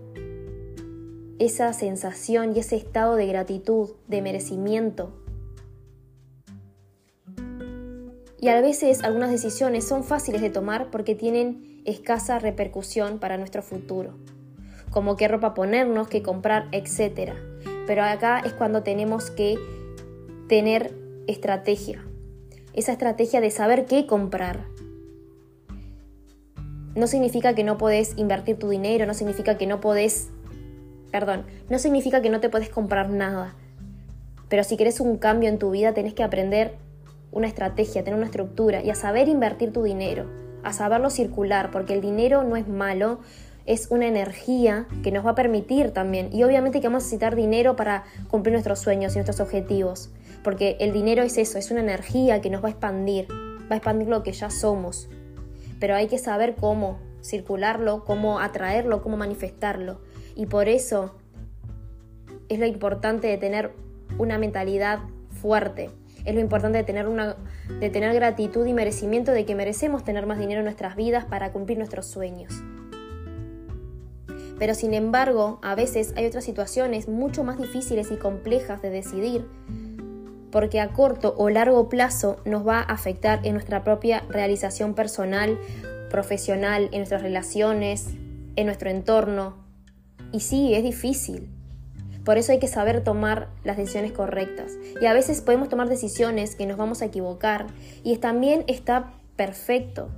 esa 1.39 1.73
sensación 1.73 2.56
y 2.56 2.60
ese 2.60 2.75
estado 2.75 3.15
de 3.15 3.27
gratitud, 3.27 3.91
de 4.08 4.21
merecimiento. 4.21 5.13
Y 8.39 8.49
a 8.49 8.60
veces 8.60 9.03
algunas 9.03 9.32
decisiones 9.32 9.88
son 9.88 10.03
fáciles 10.03 10.41
de 10.41 10.49
tomar 10.49 10.91
porque 10.91 11.15
tienen 11.15 11.82
escasa 11.86 12.39
repercusión 12.39 13.19
para 13.19 13.38
nuestro 13.38 13.62
futuro, 13.62 14.15
como 14.91 15.15
qué 15.15 15.27
ropa 15.27 15.53
ponernos, 15.53 16.10
qué 16.10 16.21
comprar, 16.21 16.67
etc. 16.71 17.34
Pero 17.88 18.04
acá 18.04 18.39
es 18.39 18.54
cuando 18.54 18.84
tenemos 18.84 19.32
que 19.32 19.58
tener 20.48 20.93
estrategia, 21.28 22.04
esa 22.74 22.91
estrategia 22.91 23.41
de 23.41 23.52
saber 23.52 23.86
qué 23.86 24.08
comprar, 24.08 24.65
no 26.96 27.08
significa 27.08 27.56
que 27.56 27.63
no 27.63 27.78
podés 27.78 28.13
invertir 28.17 28.58
tu 28.58 28.69
dinero, 28.69 29.06
no 29.06 29.13
significa 29.13 29.58
que 29.58 29.67
no 29.67 29.82
podés, 29.82 30.30
perdón, 31.12 31.46
no 31.69 31.80
significa 31.80 32.22
que 32.22 32.30
no 32.30 32.39
te 32.39 32.50
podés 32.50 32.69
comprar 32.69 33.10
nada. 33.10 33.56
Pero 34.50 34.63
si 34.63 34.78
querés 34.78 35.00
un 35.00 35.17
cambio 35.17 35.50
en 35.50 35.58
tu 35.58 35.72
vida, 35.72 35.93
tenés 35.93 36.13
que 36.13 36.24
aprender 36.24 36.76
una 37.32 37.48
estrategia, 37.48 38.04
tener 38.04 38.17
una 38.17 38.28
estructura 38.28 38.84
y 38.84 38.91
a 38.91 38.96
saber 38.96 39.28
invertir 39.28 39.74
tu 39.74 39.84
dinero, 39.84 40.30
a 40.63 40.72
saberlo 40.72 41.10
circular, 41.10 41.72
porque 41.72 41.93
el 41.93 42.02
dinero 42.02 42.43
no 42.43 42.56
es 42.56 42.67
malo, 42.67 43.19
es 43.65 43.88
una 43.91 44.08
energía 44.08 44.88
que 45.04 45.12
nos 45.12 45.26
va 45.26 45.32
a 45.32 45.36
permitir 45.36 45.91
también. 45.91 46.30
Y 46.34 46.43
obviamente 46.43 46.82
que 46.82 46.88
vamos 46.88 47.04
a 47.04 47.06
necesitar 47.06 47.36
dinero 47.36 47.76
para 47.76 48.04
cumplir 48.30 48.54
nuestros 48.54 48.80
sueños 48.80 49.13
y 49.13 49.15
nuestros 49.15 49.39
objetivos, 49.39 50.10
porque 50.43 50.78
el 50.80 50.93
dinero 50.93 51.23
es 51.23 51.38
eso, 51.38 51.58
es 51.58 51.71
una 51.71 51.80
energía 51.80 52.41
que 52.41 52.49
nos 52.49 52.63
va 52.63 52.67
a 52.67 52.71
expandir, 52.71 53.28
va 53.32 53.76
a 53.76 53.76
expandir 53.76 54.08
lo 54.08 54.23
que 54.23 54.32
ya 54.32 54.49
somos 54.49 55.08
pero 55.84 55.95
hay 55.95 56.08
que 56.08 56.17
saber 56.17 56.56
cómo 56.56 56.97
circularlo, 57.21 58.06
cómo 58.06 58.39
atraerlo, 58.39 59.02
cómo 59.02 59.17
manifestarlo. 59.17 59.99
Y 60.34 60.45
por 60.45 60.69
eso 60.69 61.13
es 62.47 62.58
lo 62.58 62.65
importante 62.65 63.28
de 63.28 63.38
tener 63.38 63.73
una 64.17 64.38
mentalidad 64.38 64.99
fuerte. 65.41 65.89
Es 66.23 66.36
lo 66.36 66.39
importante 66.39 66.78
de 66.78 66.86
tener, 66.86 67.10
una, 67.10 67.36
de 67.82 67.89
tener 67.89 68.13
gratitud 68.13 68.65
y 68.65 68.71
merecimiento 68.71 69.34
de 69.34 69.43
que 69.43 69.56
merecemos 69.56 70.06
tener 70.06 70.26
más 70.26 70.39
dinero 70.39 70.60
en 70.60 70.63
nuestras 70.67 70.95
vidas 70.95 71.26
para 71.26 71.52
cumplir 71.52 71.78
nuestros 71.78 72.06
sueños. 72.06 72.54
Pero 74.59 74.75
sin 74.75 74.93
embargo, 74.93 75.59
a 75.61 75.75
veces 75.75 76.13
hay 76.15 76.25
otras 76.25 76.43
situaciones 76.43 77.07
mucho 77.07 77.43
más 77.43 77.57
difíciles 77.57 78.11
y 78.11 78.17
complejas 78.17 78.81
de 78.81 78.89
decidir, 78.89 79.47
porque 80.51 80.79
a 80.79 80.89
corto 80.89 81.33
o 81.37 81.49
largo 81.49 81.89
plazo 81.89 82.37
nos 82.45 82.65
va 82.65 82.79
a 82.79 82.83
afectar 82.83 83.39
en 83.43 83.53
nuestra 83.53 83.83
propia 83.83 84.23
realización 84.29 84.93
personal, 84.93 85.57
profesional, 86.09 86.89
en 86.91 86.99
nuestras 86.99 87.23
relaciones, 87.23 88.09
en 88.55 88.67
nuestro 88.67 88.89
entorno. 88.89 89.55
Y 90.31 90.41
sí, 90.41 90.75
es 90.75 90.83
difícil. 90.83 91.49
Por 92.23 92.37
eso 92.37 92.51
hay 92.51 92.59
que 92.59 92.67
saber 92.67 93.03
tomar 93.03 93.49
las 93.63 93.77
decisiones 93.77 94.13
correctas. 94.13 94.77
Y 95.01 95.05
a 95.07 95.13
veces 95.13 95.41
podemos 95.41 95.69
tomar 95.69 95.89
decisiones 95.89 96.55
que 96.55 96.65
nos 96.65 96.77
vamos 96.77 97.01
a 97.01 97.05
equivocar. 97.05 97.67
Y 98.03 98.17
también 98.17 98.63
está 98.67 99.11
perfecto. 99.35 100.09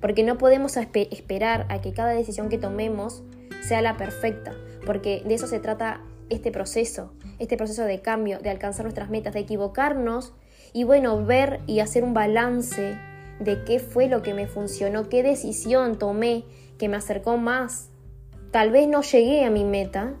Porque 0.00 0.22
no 0.22 0.38
podemos 0.38 0.76
esperar 0.76 1.66
a 1.68 1.80
que 1.80 1.92
cada 1.92 2.12
decisión 2.12 2.48
que 2.48 2.56
tomemos 2.56 3.22
sea 3.68 3.82
la 3.82 3.96
perfecta. 3.96 4.54
Porque 4.86 5.22
de 5.26 5.34
eso 5.34 5.46
se 5.46 5.60
trata 5.60 6.00
este 6.30 6.50
proceso. 6.50 7.12
Este 7.38 7.56
proceso 7.56 7.84
de 7.84 8.00
cambio, 8.00 8.38
de 8.38 8.50
alcanzar 8.50 8.84
nuestras 8.84 9.10
metas, 9.10 9.34
de 9.34 9.40
equivocarnos. 9.40 10.32
Y 10.72 10.84
bueno, 10.84 11.24
ver 11.24 11.60
y 11.66 11.80
hacer 11.80 12.04
un 12.04 12.14
balance 12.14 12.98
de 13.40 13.64
qué 13.64 13.78
fue 13.78 14.08
lo 14.08 14.22
que 14.22 14.34
me 14.34 14.46
funcionó, 14.46 15.08
qué 15.08 15.22
decisión 15.22 15.98
tomé 15.98 16.44
que 16.78 16.88
me 16.88 16.96
acercó 16.96 17.36
más. 17.36 17.90
Tal 18.50 18.70
vez 18.70 18.88
no 18.88 19.02
llegué 19.02 19.44
a 19.44 19.50
mi 19.50 19.64
meta, 19.64 20.14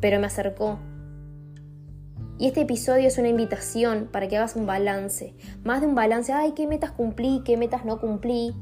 pero 0.00 0.18
me 0.18 0.26
acercó. 0.26 0.78
Y 2.38 2.48
este 2.48 2.62
episodio 2.62 3.06
es 3.06 3.18
una 3.18 3.28
invitación 3.28 4.08
para 4.10 4.26
que 4.26 4.36
hagas 4.36 4.56
un 4.56 4.66
balance, 4.66 5.34
más 5.62 5.80
de 5.80 5.86
un 5.86 5.94
balance, 5.94 6.32
ay, 6.32 6.52
qué 6.52 6.66
metas 6.66 6.90
cumplí, 6.90 7.42
qué 7.44 7.56
metas 7.56 7.84
no 7.84 8.00
cumplí, 8.00 8.54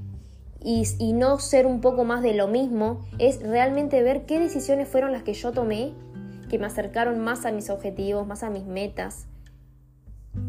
y, 0.63 1.13
no 1.15 1.39
ser 1.39 1.67
un 1.67 1.81
poco 1.81 2.05
más 2.05 2.23
de 2.23 2.35
lo 2.35 2.49
mismo, 2.49 3.01
es 3.19 3.43
realmente 3.43 4.03
ver 4.03 4.27
qué 4.27 4.39
decisiones 4.39 4.89
fueron 4.89 5.13
las 5.13 5.23
que 5.23 5.35
yo 5.35 5.53
tomé 5.53 5.95
que 6.51 6.59
me 6.59 6.67
acercaron 6.67 7.21
más 7.21 7.47
a 7.47 7.53
mis 7.53 7.71
objetivos, 7.71 8.27
más 8.27 8.43
a 8.43 8.51
mis 8.51 8.67
metas, 8.67 9.27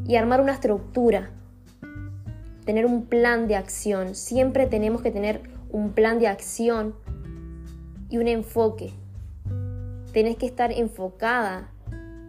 y 0.05 0.15
armar 0.15 0.41
una 0.41 0.53
estructura, 0.53 1.29
tener 2.65 2.85
un 2.85 3.05
plan 3.05 3.47
de 3.47 3.55
acción. 3.55 4.15
Siempre 4.15 4.65
tenemos 4.65 5.01
que 5.01 5.11
tener 5.11 5.41
un 5.69 5.91
plan 5.91 6.19
de 6.19 6.27
acción 6.27 6.95
y 8.09 8.17
un 8.17 8.27
enfoque. 8.27 8.91
Tenés 10.11 10.37
que 10.37 10.47
estar 10.47 10.71
enfocada 10.71 11.69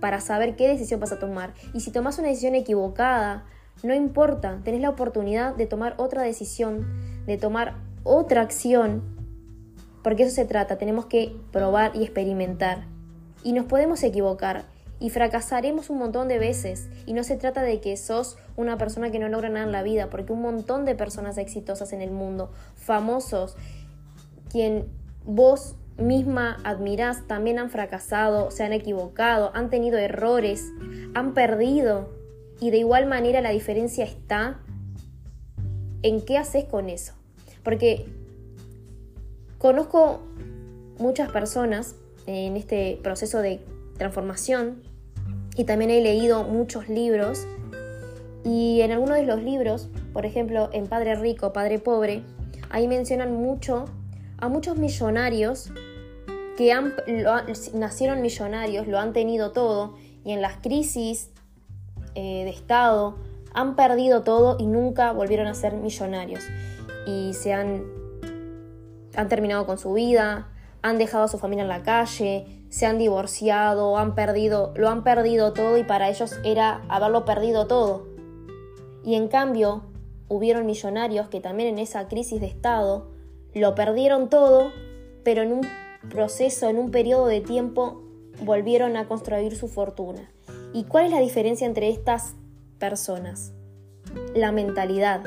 para 0.01 0.21
saber 0.21 0.55
qué 0.55 0.69
decisión 0.69 1.01
vas 1.01 1.13
a 1.13 1.19
tomar. 1.19 1.55
Y 1.73 1.81
si 1.81 1.91
tomas 1.91 2.19
una 2.19 2.29
decisión 2.29 2.55
equivocada, 2.55 3.45
no 3.83 3.95
importa, 3.95 4.61
tenés 4.65 4.81
la 4.81 4.91
oportunidad 4.91 5.57
de 5.57 5.67
tomar 5.67 5.95
otra 5.97 6.23
decisión, 6.23 6.87
de 7.27 7.37
tomar 7.37 7.77
otra 8.05 8.41
acción, 8.41 9.03
porque 10.03 10.25
eso 10.25 10.35
se 10.35 10.45
trata, 10.45 10.79
tenemos 10.79 11.07
que 11.07 11.37
probar 11.53 11.95
y 11.95 12.03
experimentar. 12.03 12.87
Y 13.45 13.53
nos 13.53 13.67
podemos 13.67 14.03
equivocar 14.03 14.65
y 15.03 15.11
fracasaremos 15.11 15.91
un 15.91 15.99
montón 15.99 16.29
de 16.29 16.39
veces. 16.39 16.89
Y 17.07 17.13
no 17.13 17.25
se 17.25 17.37
trata 17.37 17.63
de 17.63 17.81
que 17.81 17.97
sos 17.97 18.37
una 18.57 18.79
persona 18.79 19.11
que 19.11 19.19
no 19.19 19.29
logra 19.29 19.49
nada 19.49 19.67
en 19.67 19.73
la 19.73 19.83
vida, 19.83 20.09
porque 20.11 20.33
un 20.33 20.43
montón 20.43 20.85
de 20.85 20.95
personas 20.95 21.39
exitosas 21.39 21.93
en 21.93 22.03
el 22.03 22.13
mundo, 22.13 22.53
famosos, 22.77 23.57
quien 24.49 24.87
vos 25.25 25.75
misma 25.97 26.59
admirás, 26.63 27.27
también 27.27 27.59
han 27.59 27.69
fracasado, 27.69 28.53
se 28.53 28.63
han 28.63 28.73
equivocado, 28.73 29.51
han 29.55 29.71
tenido 29.71 29.99
errores, 29.99 30.71
han 31.15 31.35
perdido. 31.35 32.11
Y 32.61 32.71
de 32.71 32.79
igual 32.79 33.07
manera 33.07 33.41
la 33.41 33.51
diferencia 33.51 34.05
está 34.05 34.61
en 36.03 36.25
qué 36.25 36.39
haces 36.39 36.65
con 36.65 36.89
eso. 36.89 37.15
Porque 37.63 38.07
conozco 39.59 40.21
muchas 40.99 41.31
personas 41.31 41.95
en 42.27 42.57
este 42.57 42.99
proceso 43.03 43.39
de 43.39 43.61
transformación 43.99 44.83
y 45.57 45.65
también 45.65 45.91
he 45.91 46.01
leído 46.01 46.45
muchos 46.45 46.89
libros 46.89 47.47
y 48.45 48.81
en 48.81 48.91
algunos 48.91 49.17
de 49.17 49.25
los 49.25 49.43
libros, 49.43 49.89
por 50.13 50.27
ejemplo 50.27 50.69
en 50.73 50.87
Padre 50.87 51.15
Rico, 51.15 51.53
Padre 51.53 51.79
Pobre, 51.79 52.23
ahí 52.71 52.89
mencionan 52.89 53.35
mucho 53.35 53.85
a 54.39 54.49
muchos 54.49 54.77
millonarios 54.77 55.71
que 56.57 56.73
han, 56.73 56.95
nacieron 57.75 58.21
millonarios, 58.21 58.89
lo 58.89 58.99
han 58.99 59.13
tenido 59.13 59.53
todo 59.53 59.95
y 60.25 60.33
en 60.33 60.43
las 60.43 60.57
crisis 60.57 61.31
eh, 62.15 62.45
de 62.45 62.51
Estado 62.51 63.17
han 63.55 63.77
perdido 63.77 64.23
todo 64.23 64.57
y 64.59 64.67
nunca 64.67 65.13
volvieron 65.13 65.47
a 65.47 65.55
ser 65.55 65.75
millonarios 65.75 66.43
y 67.07 67.35
se 67.35 67.53
han, 67.53 67.85
han 69.15 69.29
terminado 69.29 69.67
con 69.67 69.79
su 69.79 69.93
vida, 69.93 70.53
han 70.83 70.99
dejado 70.99 71.25
a 71.25 71.29
su 71.29 71.39
familia 71.39 71.63
en 71.63 71.69
la 71.69 71.83
calle, 71.83 72.47
se 72.69 72.87
han 72.87 72.99
divorciado, 72.99 73.99
han 73.99 74.15
perdido, 74.15 74.73
lo 74.77 74.89
han 74.89 75.05
perdido 75.05 75.53
todo 75.53 75.77
y 75.77 75.85
para 75.85 76.09
ellos 76.09 76.39
era 76.45 76.83
haberlo 76.89 77.25
perdido 77.25 77.67
todo. 77.67 78.07
Y 79.05 79.15
en 79.15 79.29
cambio, 79.29 79.83
hubieron 80.29 80.67
millonarios 80.67 81.29
que 81.29 81.41
también 81.41 81.69
en 81.69 81.79
esa 81.79 82.09
crisis 82.09 82.41
de 82.41 82.47
Estado 82.47 83.11
lo 83.55 83.75
perdieron 83.75 84.31
todo, 84.31 84.71
pero 85.25 85.43
en 85.43 85.53
un 85.53 85.67
proceso, 86.09 86.69
en 86.69 86.79
un 86.79 86.91
periodo 86.91 87.27
de 87.27 87.41
tiempo, 87.41 88.03
volvieron 88.43 88.97
a 88.97 89.07
construir 89.07 89.55
su 89.55 89.69
fortuna. 89.69 90.31
¿Y 90.73 90.85
cuál 90.85 91.07
es 91.07 91.11
la 91.11 91.21
diferencia 91.21 91.67
entre 91.67 91.91
estas 91.91 92.35
personas? 92.83 93.53
La 94.35 94.51
mentalidad, 94.51 95.23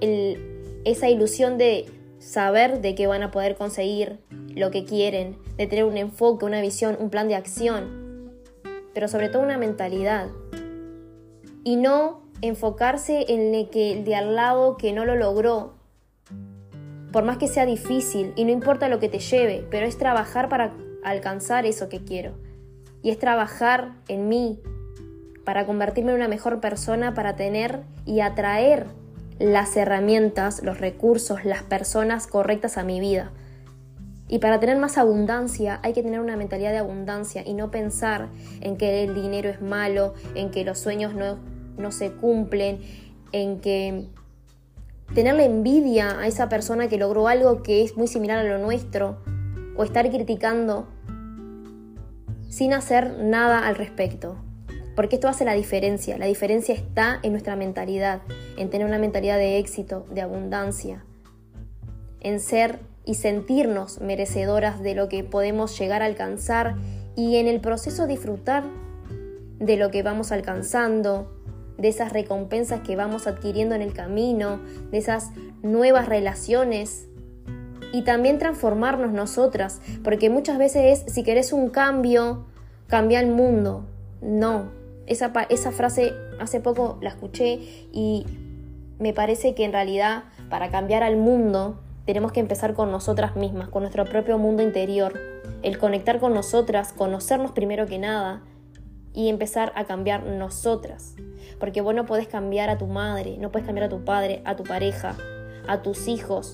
esa 0.00 1.10
ilusión 1.10 1.58
de 1.58 1.84
saber 2.18 2.80
de 2.80 2.94
que 2.94 3.06
van 3.06 3.22
a 3.22 3.30
poder 3.30 3.56
conseguir 3.56 4.20
lo 4.54 4.70
que 4.70 4.86
quieren, 4.86 5.36
de 5.58 5.66
tener 5.66 5.84
un 5.84 5.98
enfoque, 5.98 6.46
una 6.46 6.62
visión, 6.62 6.96
un 6.98 7.10
plan 7.10 7.28
de 7.28 7.34
acción, 7.34 8.32
pero 8.94 9.06
sobre 9.06 9.28
todo 9.28 9.42
una 9.42 9.58
mentalidad. 9.58 10.28
Y 11.62 11.76
no 11.76 12.22
enfocarse 12.40 13.26
en 13.28 13.54
el, 13.54 13.68
que, 13.68 13.92
el 13.92 14.04
de 14.04 14.14
al 14.14 14.34
lado 14.34 14.78
que 14.78 14.94
no 14.94 15.04
lo 15.04 15.14
logró, 15.14 15.74
por 17.12 17.22
más 17.22 17.36
que 17.36 17.48
sea 17.48 17.66
difícil, 17.66 18.32
y 18.34 18.46
no 18.46 18.50
importa 18.50 18.88
lo 18.88 18.98
que 18.98 19.10
te 19.10 19.18
lleve, 19.18 19.66
pero 19.70 19.84
es 19.84 19.98
trabajar 19.98 20.48
para 20.48 20.72
alcanzar 21.04 21.66
eso 21.66 21.90
que 21.90 22.02
quiero. 22.02 22.32
Y 23.02 23.10
es 23.10 23.18
trabajar 23.18 23.92
en 24.08 24.28
mí, 24.28 24.58
para 25.44 25.66
convertirme 25.66 26.12
en 26.12 26.18
una 26.18 26.28
mejor 26.28 26.60
persona, 26.60 27.14
para 27.14 27.36
tener 27.36 27.82
y 28.04 28.20
atraer 28.20 28.86
las 29.38 29.76
herramientas, 29.76 30.62
los 30.62 30.78
recursos, 30.80 31.44
las 31.44 31.62
personas 31.62 32.26
correctas 32.26 32.78
a 32.78 32.84
mi 32.84 33.00
vida. 33.00 33.32
Y 34.28 34.38
para 34.38 34.60
tener 34.60 34.78
más 34.78 34.98
abundancia 34.98 35.80
hay 35.82 35.92
que 35.92 36.02
tener 36.02 36.20
una 36.20 36.36
mentalidad 36.36 36.70
de 36.70 36.78
abundancia 36.78 37.42
y 37.44 37.54
no 37.54 37.70
pensar 37.70 38.28
en 38.60 38.76
que 38.76 39.04
el 39.04 39.14
dinero 39.14 39.50
es 39.50 39.60
malo, 39.60 40.14
en 40.34 40.50
que 40.50 40.64
los 40.64 40.78
sueños 40.78 41.14
no, 41.14 41.38
no 41.76 41.92
se 41.92 42.12
cumplen, 42.12 42.80
en 43.32 43.60
que 43.60 44.06
tenerle 45.14 45.44
envidia 45.44 46.18
a 46.18 46.26
esa 46.26 46.48
persona 46.48 46.88
que 46.88 46.96
logró 46.96 47.28
algo 47.28 47.62
que 47.62 47.82
es 47.82 47.96
muy 47.96 48.06
similar 48.06 48.38
a 48.38 48.44
lo 48.44 48.58
nuestro 48.58 49.18
o 49.76 49.84
estar 49.84 50.08
criticando 50.08 50.86
sin 52.48 52.72
hacer 52.72 53.18
nada 53.18 53.66
al 53.66 53.74
respecto. 53.74 54.36
Porque 54.94 55.16
esto 55.16 55.28
hace 55.28 55.44
la 55.44 55.54
diferencia. 55.54 56.18
La 56.18 56.26
diferencia 56.26 56.74
está 56.74 57.18
en 57.22 57.32
nuestra 57.32 57.56
mentalidad, 57.56 58.22
en 58.56 58.70
tener 58.70 58.86
una 58.86 58.98
mentalidad 58.98 59.38
de 59.38 59.58
éxito, 59.58 60.06
de 60.10 60.20
abundancia, 60.20 61.04
en 62.20 62.40
ser 62.40 62.80
y 63.04 63.14
sentirnos 63.14 64.00
merecedoras 64.00 64.82
de 64.82 64.94
lo 64.94 65.08
que 65.08 65.24
podemos 65.24 65.76
llegar 65.78 66.02
a 66.02 66.06
alcanzar 66.06 66.76
y 67.16 67.36
en 67.36 67.46
el 67.46 67.60
proceso 67.60 68.06
disfrutar 68.06 68.64
de 69.58 69.76
lo 69.76 69.90
que 69.90 70.02
vamos 70.02 70.32
alcanzando, 70.32 71.38
de 71.78 71.88
esas 71.88 72.12
recompensas 72.12 72.80
que 72.80 72.96
vamos 72.96 73.26
adquiriendo 73.26 73.74
en 73.74 73.82
el 73.82 73.92
camino, 73.92 74.60
de 74.90 74.98
esas 74.98 75.30
nuevas 75.62 76.08
relaciones 76.08 77.08
y 77.92 78.02
también 78.02 78.38
transformarnos 78.38 79.12
nosotras, 79.12 79.80
porque 80.02 80.30
muchas 80.30 80.58
veces 80.58 81.04
es, 81.04 81.12
si 81.12 81.22
querés 81.22 81.52
un 81.52 81.70
cambio, 81.70 82.46
cambia 82.86 83.20
el 83.20 83.30
mundo. 83.30 83.86
No, 84.20 84.70
esa, 85.06 85.32
esa 85.48 85.72
frase 85.72 86.12
hace 86.40 86.60
poco 86.60 86.98
la 87.00 87.10
escuché 87.10 87.58
y 87.92 88.26
me 88.98 89.12
parece 89.12 89.54
que 89.54 89.64
en 89.64 89.72
realidad 89.72 90.24
para 90.48 90.70
cambiar 90.70 91.02
al 91.02 91.16
mundo 91.16 91.80
tenemos 92.04 92.32
que 92.32 92.40
empezar 92.40 92.74
con 92.74 92.90
nosotras 92.90 93.36
mismas, 93.36 93.68
con 93.68 93.82
nuestro 93.82 94.04
propio 94.04 94.38
mundo 94.38 94.62
interior, 94.62 95.18
el 95.62 95.78
conectar 95.78 96.18
con 96.18 96.34
nosotras, 96.34 96.92
conocernos 96.92 97.52
primero 97.52 97.86
que 97.86 97.98
nada 97.98 98.42
y 99.14 99.28
empezar 99.28 99.72
a 99.76 99.84
cambiar 99.84 100.24
nosotras. 100.24 101.14
Porque 101.60 101.80
vos 101.80 101.94
no 101.94 102.06
podés 102.06 102.28
cambiar 102.28 102.70
a 102.70 102.78
tu 102.78 102.86
madre, 102.86 103.36
no 103.38 103.50
puedes 103.50 103.66
cambiar 103.66 103.86
a 103.86 103.88
tu 103.88 104.04
padre, 104.04 104.42
a 104.44 104.56
tu 104.56 104.64
pareja, 104.64 105.16
a 105.68 105.82
tus 105.82 106.08
hijos, 106.08 106.52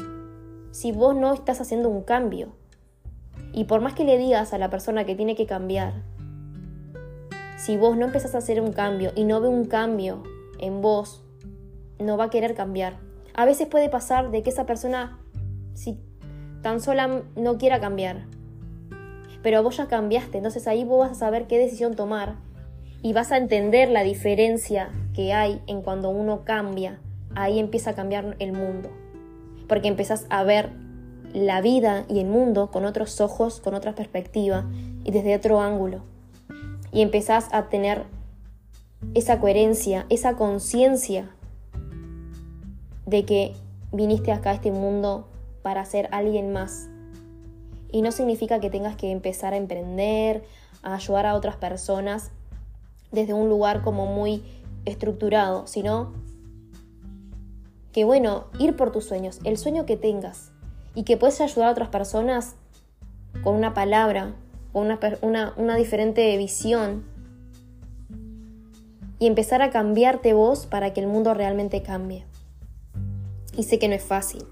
si 0.71 0.93
vos 0.93 1.17
no 1.17 1.33
estás 1.33 1.61
haciendo 1.61 1.89
un 1.89 2.03
cambio. 2.03 2.57
Y 3.53 3.65
por 3.65 3.81
más 3.81 3.95
que 3.95 4.05
le 4.05 4.19
digas 4.19 4.53
a 4.53 4.59
la 4.59 4.69
persona 4.69 5.05
que 5.05 5.15
tiene 5.15 5.35
que 5.35 5.47
cambiar, 5.47 5.95
si 7.59 7.77
vos 7.77 7.97
no 7.97 8.07
empezás 8.07 8.37
a 8.37 8.39
hacer 8.39 8.61
un 8.61 8.73
cambio 8.73 9.11
y 9.17 9.25
no 9.25 9.41
ve 9.41 9.49
un 9.49 9.65
cambio 9.65 10.23
en 10.61 10.81
vos, 10.81 11.25
no 11.99 12.17
va 12.17 12.25
a 12.25 12.31
querer 12.31 12.55
cambiar. 12.55 12.99
A 13.35 13.45
veces 13.45 13.67
puede 13.67 13.89
pasar 13.89 14.31
de 14.31 14.45
que 14.45 14.51
esa 14.51 14.65
persona, 14.65 15.19
si 15.75 15.99
tan 16.63 16.81
sola 16.81 17.25
no 17.35 17.59
quiera 17.59 17.81
cambiar, 17.81 18.27
pero 19.43 19.63
vos 19.65 19.77
ya 19.77 19.89
cambiaste, 19.89 20.39
entonces 20.39 20.69
ahí 20.69 20.85
vos 20.85 21.01
vas 21.01 21.11
a 21.11 21.21
saber 21.21 21.49
qué 21.49 21.59
decisión 21.59 21.97
tomar 21.97 22.37
y 23.03 23.13
vas 23.13 23.33
a 23.33 23.37
entender 23.37 23.89
la 23.91 24.05
diferencia 24.05 24.91
que 25.13 25.33
hay 25.33 25.61
en 25.67 25.83
cuando 25.83 26.11
uno 26.11 26.45
cambia. 26.45 27.01
Ahí 27.35 27.59
empieza 27.59 27.91
a 27.91 27.95
cambiar 27.95 28.37
el 28.39 28.53
mundo, 28.53 28.89
porque 29.67 29.89
empezás 29.89 30.27
a 30.31 30.45
ver 30.45 30.71
la 31.33 31.61
vida 31.61 32.05
y 32.09 32.21
el 32.21 32.27
mundo 32.29 32.71
con 32.71 32.85
otros 32.85 33.21
ojos, 33.21 33.61
con 33.61 33.75
otra 33.75 33.97
perspectiva 33.97 34.65
y 35.03 35.11
desde 35.11 35.35
otro 35.35 35.61
ángulo. 35.61 36.18
Y 36.93 37.03
empezás 37.03 37.49
a 37.53 37.69
tener 37.69 38.05
esa 39.15 39.41
coherencia, 39.41 40.07
esa 40.09 40.35
conciencia 40.37 41.31
de 43.07 43.25
que 43.25 43.55
viniste 43.93 44.33
acá 44.33 44.51
a 44.51 44.55
este 44.55 44.71
mundo 44.71 45.29
para 45.63 45.85
ser 45.85 46.09
alguien 46.13 46.53
más. 46.53 46.89
Y 47.91 48.03
no 48.03 48.13
significa 48.13 48.61
que 48.61 48.71
tengas 48.71 48.97
que 48.97 49.11
empezar 49.11 49.55
a 49.55 49.57
emprender, 49.57 50.45
a 50.83 50.95
ayudar 50.95 51.27
a 51.27 51.35
otras 51.35 51.57
personas 51.57 52.31
desde 53.13 53.33
un 53.33 53.49
lugar 53.49 53.83
como 53.83 54.07
muy 54.07 54.43
estructurado, 54.85 55.67
sino 55.67 56.13
que 57.93 58.05
bueno, 58.05 58.45
ir 58.59 58.77
por 58.77 58.93
tus 58.93 59.07
sueños, 59.07 59.41
el 59.45 59.57
sueño 59.57 59.87
que 59.87 59.97
tengas 59.97 60.53
y 60.95 61.05
que 61.05 61.17
puedes 61.17 61.41
ayudar 61.41 61.69
a 61.69 61.73
otras 61.73 61.89
personas 61.89 62.57
con 63.43 63.55
una 63.55 63.75
palabra, 63.75 64.35
una, 64.79 65.55
una 65.57 65.77
diferente 65.77 66.37
visión 66.37 67.05
y 69.19 69.27
empezar 69.27 69.63
a 69.63 69.71
cambiarte 69.71 70.33
vos 70.33 70.67
para 70.67 70.93
que 70.93 71.01
el 71.01 71.07
mundo 71.07 71.35
realmente 71.35 71.83
cambie. 71.83 72.25
Y 73.57 73.65
sé 73.65 73.79
que 73.79 73.89
no 73.89 73.95
es 73.95 74.03
fácil, 74.05 74.45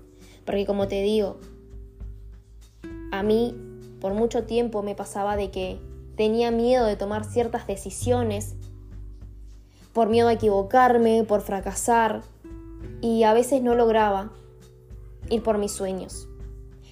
porque 0.44 0.66
como 0.66 0.88
te 0.88 1.02
digo, 1.02 1.38
a 3.12 3.22
mí 3.22 3.54
por 4.00 4.14
mucho 4.14 4.44
tiempo 4.44 4.82
me 4.82 4.94
pasaba 4.94 5.36
de 5.36 5.50
que 5.50 5.80
tenía 6.16 6.50
miedo 6.50 6.86
de 6.86 6.96
tomar 6.96 7.24
ciertas 7.24 7.66
decisiones, 7.66 8.56
por 9.92 10.08
miedo 10.08 10.28
a 10.28 10.32
equivocarme, 10.32 11.24
por 11.24 11.40
fracasar, 11.40 12.22
y 13.00 13.22
a 13.22 13.32
veces 13.32 13.62
no 13.62 13.74
lograba 13.74 14.32
ir 15.30 15.42
por 15.42 15.58
mis 15.58 15.72
sueños. 15.72 16.28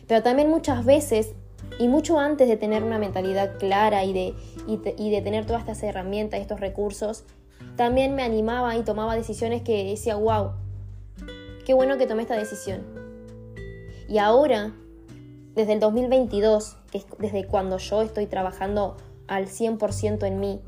Pero 0.06 0.22
también 0.22 0.48
muchas 0.48 0.84
veces, 0.84 1.34
y 1.78 1.88
mucho 1.88 2.18
antes 2.18 2.48
de 2.48 2.56
tener 2.56 2.82
una 2.82 2.98
mentalidad 2.98 3.58
clara 3.58 4.04
y 4.04 4.12
de, 4.12 4.34
y 4.66 5.10
de 5.10 5.22
tener 5.22 5.46
todas 5.46 5.60
estas 5.60 5.82
herramientas, 5.82 6.40
estos 6.40 6.60
recursos, 6.60 7.24
también 7.76 8.14
me 8.14 8.22
animaba 8.22 8.76
y 8.76 8.82
tomaba 8.82 9.16
decisiones 9.16 9.62
que 9.62 9.84
decía, 9.84 10.16
wow, 10.16 10.52
qué 11.64 11.74
bueno 11.74 11.98
que 11.98 12.06
tomé 12.06 12.22
esta 12.22 12.36
decisión. 12.36 12.82
Y 14.08 14.18
ahora, 14.18 14.72
desde 15.54 15.72
el 15.72 15.80
2022, 15.80 16.76
que 16.90 16.98
es 16.98 17.06
desde 17.18 17.46
cuando 17.46 17.78
yo 17.78 18.02
estoy 18.02 18.26
trabajando 18.26 18.96
al 19.26 19.46
100% 19.46 20.26
en 20.26 20.40
mí 20.40 20.60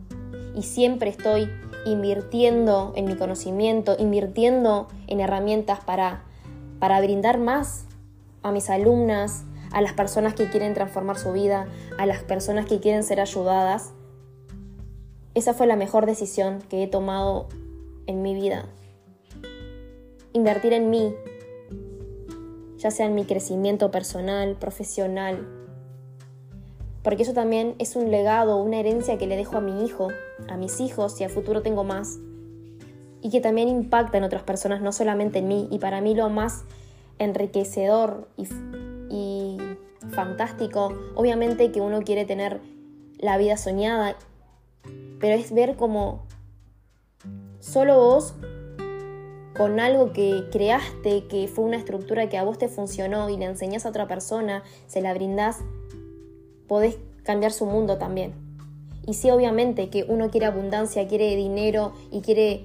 y 0.54 0.62
siempre 0.62 1.10
estoy 1.10 1.48
invirtiendo 1.84 2.92
en 2.96 3.04
mi 3.04 3.14
conocimiento, 3.14 3.94
invirtiendo 3.98 4.88
en 5.06 5.20
herramientas 5.20 5.80
para, 5.84 6.24
para 6.80 7.00
brindar 7.00 7.38
más 7.38 7.84
a 8.42 8.50
mis 8.50 8.70
alumnas, 8.70 9.44
a 9.72 9.80
las 9.80 9.92
personas 9.92 10.34
que 10.34 10.48
quieren 10.48 10.74
transformar 10.74 11.18
su 11.18 11.32
vida, 11.32 11.66
a 11.98 12.06
las 12.06 12.22
personas 12.22 12.66
que 12.66 12.80
quieren 12.80 13.02
ser 13.02 13.20
ayudadas, 13.20 13.92
esa 15.34 15.52
fue 15.52 15.66
la 15.66 15.76
mejor 15.76 16.06
decisión 16.06 16.60
que 16.70 16.82
he 16.82 16.86
tomado 16.86 17.48
en 18.06 18.22
mi 18.22 18.34
vida. 18.34 18.64
Invertir 20.32 20.72
en 20.72 20.88
mí, 20.90 21.14
ya 22.78 22.90
sea 22.90 23.06
en 23.06 23.14
mi 23.14 23.24
crecimiento 23.24 23.90
personal, 23.90 24.56
profesional, 24.56 25.46
porque 27.02 27.22
eso 27.22 27.34
también 27.34 27.74
es 27.78 27.96
un 27.96 28.10
legado, 28.10 28.56
una 28.56 28.78
herencia 28.78 29.18
que 29.18 29.26
le 29.26 29.36
dejo 29.36 29.58
a 29.58 29.60
mi 29.60 29.84
hijo, 29.84 30.08
a 30.48 30.56
mis 30.56 30.80
hijos 30.80 31.20
y 31.20 31.24
al 31.24 31.30
futuro 31.30 31.62
tengo 31.62 31.84
más, 31.84 32.18
y 33.20 33.30
que 33.30 33.40
también 33.40 33.68
impacta 33.68 34.18
en 34.18 34.24
otras 34.24 34.42
personas, 34.42 34.80
no 34.80 34.92
solamente 34.92 35.40
en 35.40 35.48
mí, 35.48 35.68
y 35.70 35.78
para 35.78 36.00
mí 36.00 36.14
lo 36.14 36.30
más 36.30 36.64
enriquecedor 37.18 38.28
y 38.36 38.46
fantástico, 40.16 40.92
obviamente 41.14 41.70
que 41.70 41.80
uno 41.80 42.02
quiere 42.02 42.24
tener 42.24 42.60
la 43.18 43.38
vida 43.38 43.56
soñada 43.56 44.16
pero 45.18 45.34
es 45.34 45.52
ver 45.52 45.76
como 45.76 46.26
solo 47.60 47.96
vos, 47.96 48.34
con 49.56 49.80
algo 49.80 50.12
que 50.12 50.44
creaste, 50.52 51.26
que 51.28 51.48
fue 51.48 51.64
una 51.64 51.78
estructura 51.78 52.28
que 52.28 52.36
a 52.36 52.44
vos 52.44 52.58
te 52.58 52.68
funcionó 52.68 53.30
y 53.30 53.36
le 53.36 53.46
enseñás 53.46 53.86
a 53.86 53.88
otra 53.88 54.06
persona, 54.06 54.62
se 54.86 55.00
la 55.00 55.14
brindás, 55.14 55.60
podés 56.68 56.98
cambiar 57.22 57.52
su 57.52 57.64
mundo 57.64 57.96
también. 57.96 58.34
Y 59.06 59.14
sí, 59.14 59.30
obviamente 59.30 59.88
que 59.88 60.04
uno 60.06 60.30
quiere 60.30 60.46
abundancia, 60.46 61.08
quiere 61.08 61.34
dinero 61.36 61.92
y 62.10 62.20
quiere 62.20 62.64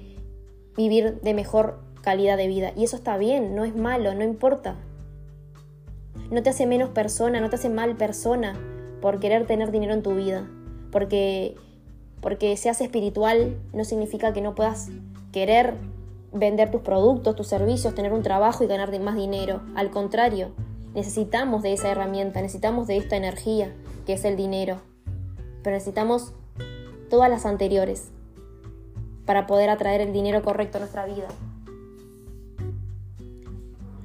vivir 0.76 1.20
de 1.20 1.34
mejor 1.34 1.80
calidad 2.02 2.36
de 2.36 2.48
vida. 2.48 2.72
Y 2.76 2.84
eso 2.84 2.96
está 2.96 3.16
bien, 3.16 3.54
no 3.54 3.64
es 3.64 3.74
malo, 3.74 4.14
no 4.14 4.24
importa. 4.24 4.76
No 6.32 6.42
te 6.42 6.50
hace 6.50 6.66
menos 6.66 6.88
persona, 6.88 7.40
no 7.40 7.48
te 7.48 7.56
hace 7.56 7.68
mal 7.68 7.96
persona 7.96 8.58
por 9.00 9.20
querer 9.20 9.46
tener 9.46 9.70
dinero 9.70 9.94
en 9.94 10.02
tu 10.02 10.16
vida. 10.16 10.48
Porque 10.90 11.54
porque 12.22 12.56
seas 12.56 12.80
espiritual 12.80 13.58
no 13.72 13.84
significa 13.84 14.32
que 14.32 14.40
no 14.40 14.54
puedas 14.54 14.88
querer 15.32 15.74
vender 16.32 16.70
tus 16.70 16.80
productos, 16.80 17.34
tus 17.34 17.48
servicios, 17.48 17.94
tener 17.94 18.12
un 18.12 18.22
trabajo 18.22 18.62
y 18.62 18.68
ganar 18.68 18.98
más 19.00 19.16
dinero. 19.16 19.60
Al 19.74 19.90
contrario, 19.90 20.52
necesitamos 20.94 21.62
de 21.62 21.72
esa 21.72 21.90
herramienta, 21.90 22.40
necesitamos 22.40 22.86
de 22.86 22.96
esta 22.96 23.16
energía 23.16 23.74
que 24.06 24.14
es 24.14 24.24
el 24.24 24.36
dinero. 24.36 24.80
Pero 25.62 25.74
necesitamos 25.74 26.32
todas 27.10 27.28
las 27.28 27.44
anteriores 27.44 28.10
para 29.26 29.46
poder 29.46 29.68
atraer 29.68 30.00
el 30.00 30.12
dinero 30.12 30.42
correcto 30.42 30.78
a 30.78 30.80
nuestra 30.80 31.06
vida. 31.06 31.28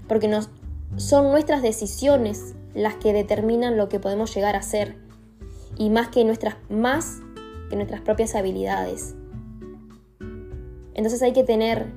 Porque 0.07 0.27
nos, 0.27 0.49
son 0.97 1.31
nuestras 1.31 1.61
decisiones 1.61 2.55
las 2.73 2.95
que 2.95 3.13
determinan 3.13 3.77
lo 3.77 3.87
que 3.87 3.99
podemos 3.99 4.33
llegar 4.33 4.55
a 4.55 4.61
ser 4.61 4.97
y 5.77 5.89
más 5.89 6.09
que 6.09 6.25
nuestras 6.25 6.57
más 6.69 7.19
que 7.69 7.75
nuestras 7.75 8.01
propias 8.01 8.35
habilidades. 8.35 9.15
Entonces 10.93 11.21
hay 11.21 11.33
que 11.33 11.43
tener 11.43 11.87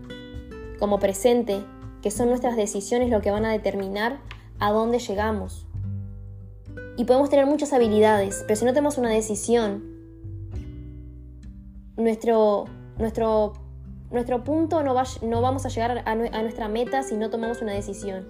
como 0.79 0.99
presente 0.99 1.65
que 2.03 2.11
son 2.11 2.29
nuestras 2.29 2.57
decisiones 2.57 3.11
lo 3.11 3.21
que 3.21 3.31
van 3.31 3.45
a 3.45 3.53
determinar 3.53 4.21
a 4.59 4.73
dónde 4.73 4.99
llegamos. 4.99 5.67
Y 6.97 7.05
podemos 7.05 7.31
tener 7.31 7.47
muchas 7.47 7.73
habilidades, 7.73 8.45
pero 8.47 8.57
si 8.57 8.65
no 8.65 8.73
tenemos 8.73 8.99
una 8.99 9.11
decisión, 9.11 9.85
nuestro, 11.97 12.67
nuestro, 12.99 13.55
nuestro 14.11 14.45
punto 14.45 14.83
no, 14.83 14.95
va, 14.95 15.05
no 15.23 15.41
vamos 15.41 15.65
a 15.65 15.69
llegar 15.71 16.03
a, 16.05 16.11
a 16.11 16.43
nuestra 16.43 16.69
meta 16.69 17.03
si 17.03 17.17
no 17.17 17.31
tomamos 17.31 17.63
una 17.63 17.73
decisión. 17.73 18.27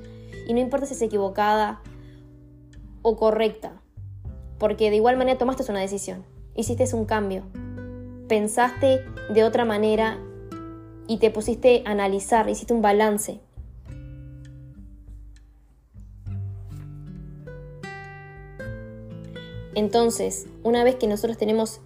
Y 0.51 0.53
no 0.53 0.59
importa 0.59 0.85
si 0.85 0.95
es 0.95 1.03
equivocada 1.03 1.81
o 3.03 3.17
correcta, 3.17 3.81
porque 4.59 4.91
de 4.91 4.97
igual 4.97 5.17
manera 5.17 5.39
tomaste 5.39 5.71
una 5.71 5.79
decisión 5.79 6.25
hiciste 6.57 6.93
un 6.93 7.05
cambio, 7.05 7.45
pensaste 8.27 9.05
de 9.33 9.45
otra 9.45 9.65
manera 9.65 10.19
y 11.07 11.19
te 11.19 11.31
pusiste 11.31 11.85
a 11.87 11.93
analizar, 11.93 12.49
hiciste 12.49 12.75
un 12.75 12.83
balance. 12.83 13.39
Entonces, 19.77 20.49
una 20.65 20.83
vez 20.83 20.97
que 20.97 21.07
nosotros 21.07 21.39
tenemos 21.39 21.81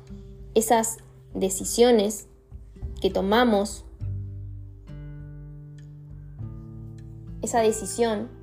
esas 0.55 1.00
decisiones 1.35 2.29
que 3.03 3.11
tomamos, 3.11 3.85
esa 7.42 7.61
decisión 7.61 8.42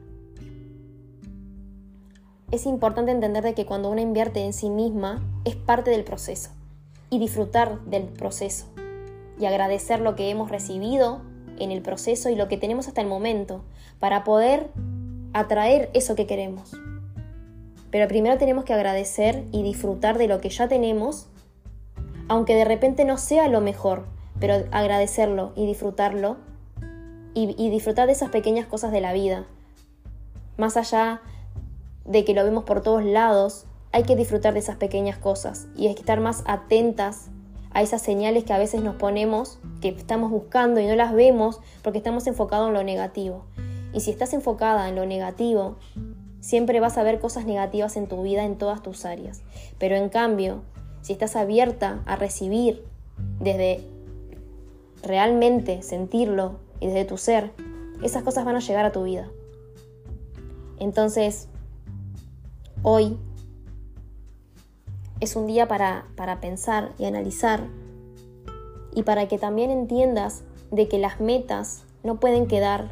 es 2.52 2.66
importante 2.66 3.12
entender 3.12 3.44
de 3.44 3.54
que 3.54 3.66
cuando 3.66 3.90
uno 3.90 4.02
invierte 4.02 4.44
en 4.44 4.54
sí 4.54 4.70
misma 4.70 5.24
es 5.46 5.56
parte 5.56 5.90
del 5.90 6.04
proceso 6.04 6.52
y 7.10 7.18
disfrutar 7.18 7.80
del 7.86 8.04
proceso 8.04 8.66
y 9.40 9.46
agradecer 9.46 10.02
lo 10.02 10.16
que 10.16 10.30
hemos 10.30 10.52
recibido 10.52 11.22
en 11.60 11.72
el 11.72 11.82
proceso 11.82 12.30
y 12.30 12.36
lo 12.36 12.48
que 12.48 12.58
tenemos 12.58 12.88
hasta 12.88 13.02
el 13.02 13.08
momento 13.08 13.64
para 14.00 14.24
poder 14.24 14.70
atraer 15.34 15.90
eso 15.94 16.16
que 16.16 16.28
queremos. 16.28 16.72
Pero 17.90 18.08
primero 18.08 18.38
tenemos 18.38 18.66
que 18.66 18.74
agradecer 18.74 19.46
y 19.52 19.64
disfrutar 19.64 20.18
de 20.18 20.28
lo 20.28 20.42
que 20.42 20.50
ya 20.50 20.68
tenemos, 20.68 21.28
aunque 22.28 22.56
de 22.56 22.66
repente 22.66 23.06
no 23.06 23.18
sea 23.18 23.48
lo 23.48 23.62
mejor, 23.62 24.06
pero 24.40 24.56
agradecerlo 24.72 25.54
y 25.56 25.66
disfrutarlo 25.66 26.38
y, 27.34 27.56
y 27.58 27.70
disfrutar 27.70 28.08
de 28.08 28.14
esas 28.14 28.30
pequeñas 28.30 28.66
cosas 28.66 28.92
de 28.92 29.02
la 29.02 29.14
vida, 29.14 29.46
más 30.58 30.78
allá 30.78 31.22
de 32.06 32.26
que 32.26 32.34
lo 32.34 32.44
vemos 32.44 32.64
por 32.64 32.82
todos 32.82 33.04
lados, 33.04 33.66
hay 33.92 34.04
que 34.04 34.16
disfrutar 34.16 34.54
de 34.54 34.60
esas 34.60 34.78
pequeñas 34.78 35.18
cosas 35.18 35.68
y 35.76 35.88
hay 35.88 35.96
que 35.96 36.02
estar 36.02 36.20
más 36.20 36.44
atentas 36.46 37.30
a 37.74 37.82
esas 37.82 38.02
señales 38.02 38.44
que 38.44 38.54
a 38.54 38.58
veces 38.58 38.82
nos 38.82 38.96
ponemos, 38.96 39.60
que 39.82 39.90
estamos 39.90 40.32
buscando 40.32 40.80
y 40.80 40.88
no 40.88 40.96
las 40.96 41.14
vemos 41.14 41.60
porque 41.84 41.98
estamos 41.98 42.28
enfocados 42.28 42.68
en 42.68 42.74
lo 42.74 42.84
negativo. 42.84 43.46
Y 43.94 44.02
si 44.02 44.12
estás 44.12 44.34
enfocada 44.34 44.90
en 44.90 44.96
lo 44.96 45.06
negativo, 45.06 45.78
siempre 46.40 46.80
vas 46.80 46.98
a 46.98 47.04
ver 47.04 47.20
cosas 47.20 47.46
negativas 47.46 47.98
en 47.98 48.08
tu 48.08 48.22
vida 48.24 48.44
en 48.44 48.58
todas 48.58 48.82
tus 48.82 49.06
áreas. 49.06 49.42
Pero 49.78 49.96
en 49.96 50.10
cambio, 50.10 50.64
si 51.02 51.14
estás 51.14 51.36
abierta 51.36 52.02
a 52.06 52.16
recibir 52.16 52.86
desde 53.40 53.82
realmente 55.04 55.82
sentirlo 55.82 56.60
y 56.80 56.88
desde 56.88 57.06
tu 57.06 57.18
ser, 57.18 57.52
esas 58.04 58.24
cosas 58.24 58.46
van 58.46 58.56
a 58.56 58.60
llegar 58.60 58.86
a 58.86 58.92
tu 58.92 59.04
vida. 59.04 59.30
Entonces, 60.80 61.48
hoy 62.84 63.18
es 65.20 65.36
un 65.36 65.46
día 65.46 65.68
para, 65.68 66.06
para 66.16 66.40
pensar 66.40 66.94
y 66.98 67.06
analizar 67.06 67.68
y 68.94 69.04
para 69.04 69.28
que 69.28 69.38
también 69.38 69.70
entiendas 69.70 70.44
de 70.72 70.88
que 70.88 70.98
las 70.98 71.20
metas 71.20 71.84
no 72.04 72.20
pueden 72.20 72.48
quedar 72.48 72.92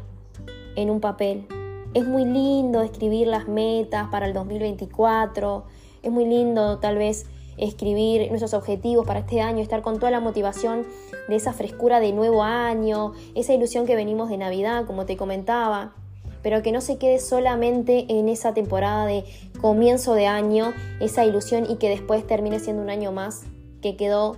en 0.76 0.90
un 0.90 1.00
papel. 1.00 1.46
Es 1.92 2.06
muy 2.06 2.24
lindo 2.24 2.82
escribir 2.82 3.26
las 3.26 3.48
metas 3.48 4.08
para 4.08 4.26
el 4.26 4.32
2024, 4.32 5.64
es 6.02 6.12
muy 6.12 6.24
lindo 6.24 6.78
tal 6.78 6.96
vez 6.96 7.26
escribir 7.56 8.28
nuestros 8.28 8.54
objetivos 8.54 9.06
para 9.06 9.20
este 9.20 9.40
año, 9.40 9.60
estar 9.60 9.82
con 9.82 9.98
toda 9.98 10.12
la 10.12 10.20
motivación 10.20 10.86
de 11.28 11.36
esa 11.36 11.52
frescura 11.52 12.00
de 12.00 12.12
nuevo 12.12 12.42
año, 12.42 13.12
esa 13.34 13.52
ilusión 13.52 13.86
que 13.86 13.96
venimos 13.96 14.30
de 14.30 14.38
Navidad, 14.38 14.86
como 14.86 15.04
te 15.04 15.16
comentaba 15.16 15.94
pero 16.42 16.62
que 16.62 16.72
no 16.72 16.80
se 16.80 16.98
quede 16.98 17.18
solamente 17.18 18.06
en 18.08 18.28
esa 18.28 18.54
temporada 18.54 19.06
de 19.06 19.24
comienzo 19.60 20.14
de 20.14 20.26
año, 20.26 20.72
esa 21.00 21.24
ilusión 21.24 21.66
y 21.68 21.76
que 21.76 21.88
después 21.88 22.26
termine 22.26 22.60
siendo 22.60 22.82
un 22.82 22.90
año 22.90 23.12
más 23.12 23.42
que 23.82 23.96
quedó 23.96 24.36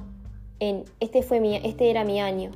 en 0.61 0.85
este 1.01 1.23
fue 1.23 1.41
mi 1.41 1.57
este 1.57 1.91
era 1.91 2.05
mi 2.05 2.21
año 2.21 2.53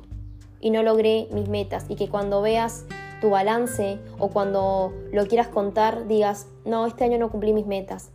y 0.61 0.69
no 0.69 0.81
logré 0.81 1.27
mis 1.31 1.49
metas 1.49 1.85
y 1.89 1.95
que 1.95 2.07
cuando 2.07 2.41
veas 2.41 2.85
tu 3.19 3.29
balance 3.29 3.99
o 4.19 4.29
cuando 4.29 4.93
lo 5.11 5.25
quieras 5.25 5.47
contar 5.47 6.07
digas, 6.07 6.47
"No, 6.65 6.85
este 6.85 7.03
año 7.03 7.17
no 7.17 7.29
cumplí 7.29 7.51
mis 7.51 7.65
metas. 7.65 8.11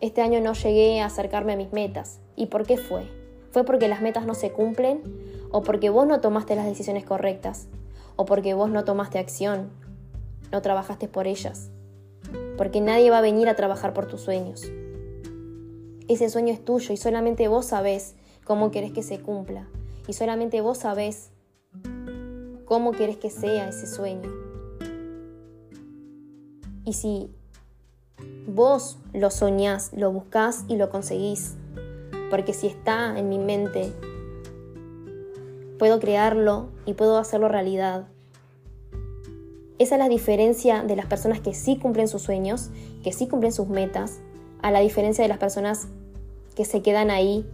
Este 0.00 0.22
año 0.22 0.40
no 0.40 0.54
llegué 0.54 1.00
a 1.00 1.06
acercarme 1.06 1.52
a 1.52 1.56
mis 1.56 1.72
metas." 1.72 2.18
¿Y 2.34 2.46
por 2.46 2.66
qué 2.66 2.76
fue? 2.78 3.08
¿Fue 3.52 3.64
porque 3.64 3.88
las 3.88 4.00
metas 4.00 4.26
no 4.26 4.34
se 4.34 4.50
cumplen 4.50 5.02
o 5.50 5.62
porque 5.62 5.90
vos 5.90 6.06
no 6.06 6.20
tomaste 6.20 6.56
las 6.56 6.66
decisiones 6.66 7.04
correctas? 7.04 7.68
¿O 8.16 8.24
porque 8.24 8.54
vos 8.54 8.70
no 8.70 8.84
tomaste 8.84 9.18
acción? 9.18 9.70
No 10.50 10.62
trabajaste 10.62 11.08
por 11.08 11.26
ellas, 11.26 11.70
porque 12.56 12.80
nadie 12.80 13.10
va 13.10 13.18
a 13.18 13.22
venir 13.22 13.48
a 13.48 13.56
trabajar 13.56 13.92
por 13.92 14.06
tus 14.06 14.20
sueños. 14.20 14.70
Ese 16.08 16.28
sueño 16.28 16.52
es 16.52 16.64
tuyo 16.64 16.92
y 16.92 16.96
solamente 16.96 17.48
vos 17.48 17.66
sabés 17.66 18.16
cómo 18.44 18.70
querés 18.70 18.92
que 18.92 19.02
se 19.02 19.20
cumpla 19.20 19.68
y 20.08 20.12
solamente 20.12 20.60
vos 20.60 20.78
sabés 20.78 21.30
cómo 22.64 22.92
querés 22.92 23.16
que 23.16 23.30
sea 23.30 23.68
ese 23.68 23.86
sueño. 23.86 24.30
Y 26.84 26.94
si 26.94 27.30
vos 28.46 28.98
lo 29.12 29.30
soñás, 29.30 29.92
lo 29.92 30.10
buscás 30.10 30.64
y 30.68 30.76
lo 30.76 30.90
conseguís, 30.90 31.56
porque 32.30 32.52
si 32.52 32.66
está 32.66 33.18
en 33.18 33.28
mi 33.28 33.38
mente, 33.38 33.92
puedo 35.78 36.00
crearlo 36.00 36.70
y 36.86 36.94
puedo 36.94 37.18
hacerlo 37.18 37.48
realidad. 37.48 38.08
Esa 39.80 39.94
es 39.94 39.98
la 39.98 40.10
diferencia 40.10 40.82
de 40.82 40.94
las 40.94 41.06
personas 41.06 41.40
que 41.40 41.54
sí 41.54 41.78
cumplen 41.78 42.06
sus 42.06 42.20
sueños, 42.20 42.68
que 43.02 43.12
sí 43.12 43.28
cumplen 43.28 43.50
sus 43.50 43.66
metas, 43.66 44.20
a 44.60 44.70
la 44.70 44.80
diferencia 44.80 45.22
de 45.24 45.28
las 45.28 45.38
personas 45.38 45.88
que 46.54 46.66
se 46.66 46.82
quedan 46.82 47.10
ahí, 47.10 47.46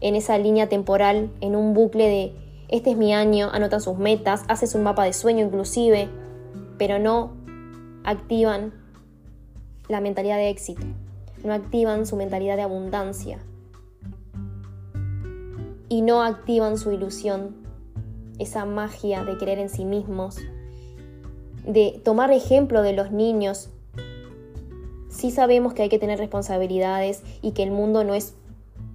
en 0.00 0.16
esa 0.16 0.38
línea 0.38 0.70
temporal, 0.70 1.30
en 1.42 1.56
un 1.56 1.74
bucle 1.74 2.08
de 2.08 2.32
este 2.70 2.92
es 2.92 2.96
mi 2.96 3.12
año, 3.12 3.50
anotan 3.52 3.82
sus 3.82 3.98
metas, 3.98 4.44
haces 4.48 4.74
un 4.74 4.82
mapa 4.82 5.04
de 5.04 5.12
sueño 5.12 5.44
inclusive, 5.44 6.08
pero 6.78 6.98
no 6.98 7.34
activan 8.02 8.72
la 9.88 10.00
mentalidad 10.00 10.38
de 10.38 10.48
éxito, 10.48 10.86
no 11.44 11.52
activan 11.52 12.06
su 12.06 12.16
mentalidad 12.16 12.56
de 12.56 12.62
abundancia 12.62 13.40
y 15.90 16.00
no 16.00 16.22
activan 16.22 16.78
su 16.78 16.92
ilusión, 16.92 17.56
esa 18.38 18.64
magia 18.64 19.22
de 19.22 19.36
creer 19.36 19.58
en 19.58 19.68
sí 19.68 19.84
mismos, 19.84 20.38
de 21.72 22.00
tomar 22.04 22.32
ejemplo 22.32 22.82
de 22.82 22.92
los 22.92 23.12
niños. 23.12 23.70
Sí 25.08 25.30
sabemos 25.30 25.74
que 25.74 25.82
hay 25.82 25.88
que 25.88 25.98
tener 25.98 26.18
responsabilidades 26.18 27.22
y 27.42 27.52
que 27.52 27.62
el 27.62 27.70
mundo 27.70 28.04
no 28.04 28.14
es 28.14 28.34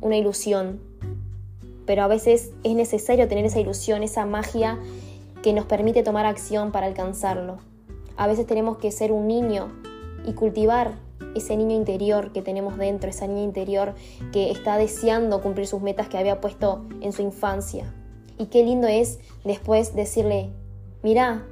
una 0.01 0.17
ilusión, 0.17 0.79
pero 1.85 2.03
a 2.03 2.07
veces 2.07 2.51
es 2.63 2.75
necesario 2.75 3.27
tener 3.27 3.45
esa 3.45 3.59
ilusión, 3.59 4.03
esa 4.03 4.25
magia 4.25 4.79
que 5.41 5.53
nos 5.53 5.65
permite 5.65 6.03
tomar 6.03 6.25
acción 6.25 6.71
para 6.71 6.87
alcanzarlo. 6.87 7.57
A 8.17 8.27
veces 8.27 8.47
tenemos 8.47 8.77
que 8.77 8.91
ser 8.91 9.11
un 9.11 9.27
niño 9.27 9.71
y 10.25 10.33
cultivar 10.33 10.95
ese 11.35 11.55
niño 11.57 11.75
interior 11.75 12.31
que 12.31 12.41
tenemos 12.41 12.77
dentro, 12.77 13.09
esa 13.09 13.27
niña 13.27 13.43
interior 13.43 13.93
que 14.31 14.51
está 14.51 14.77
deseando 14.77 15.41
cumplir 15.41 15.67
sus 15.67 15.81
metas 15.81 16.07
que 16.07 16.17
había 16.17 16.41
puesto 16.41 16.85
en 17.01 17.13
su 17.13 17.21
infancia. 17.21 17.93
Y 18.37 18.47
qué 18.47 18.63
lindo 18.63 18.87
es 18.87 19.19
después 19.43 19.95
decirle, 19.95 20.49
mira, 21.03 21.45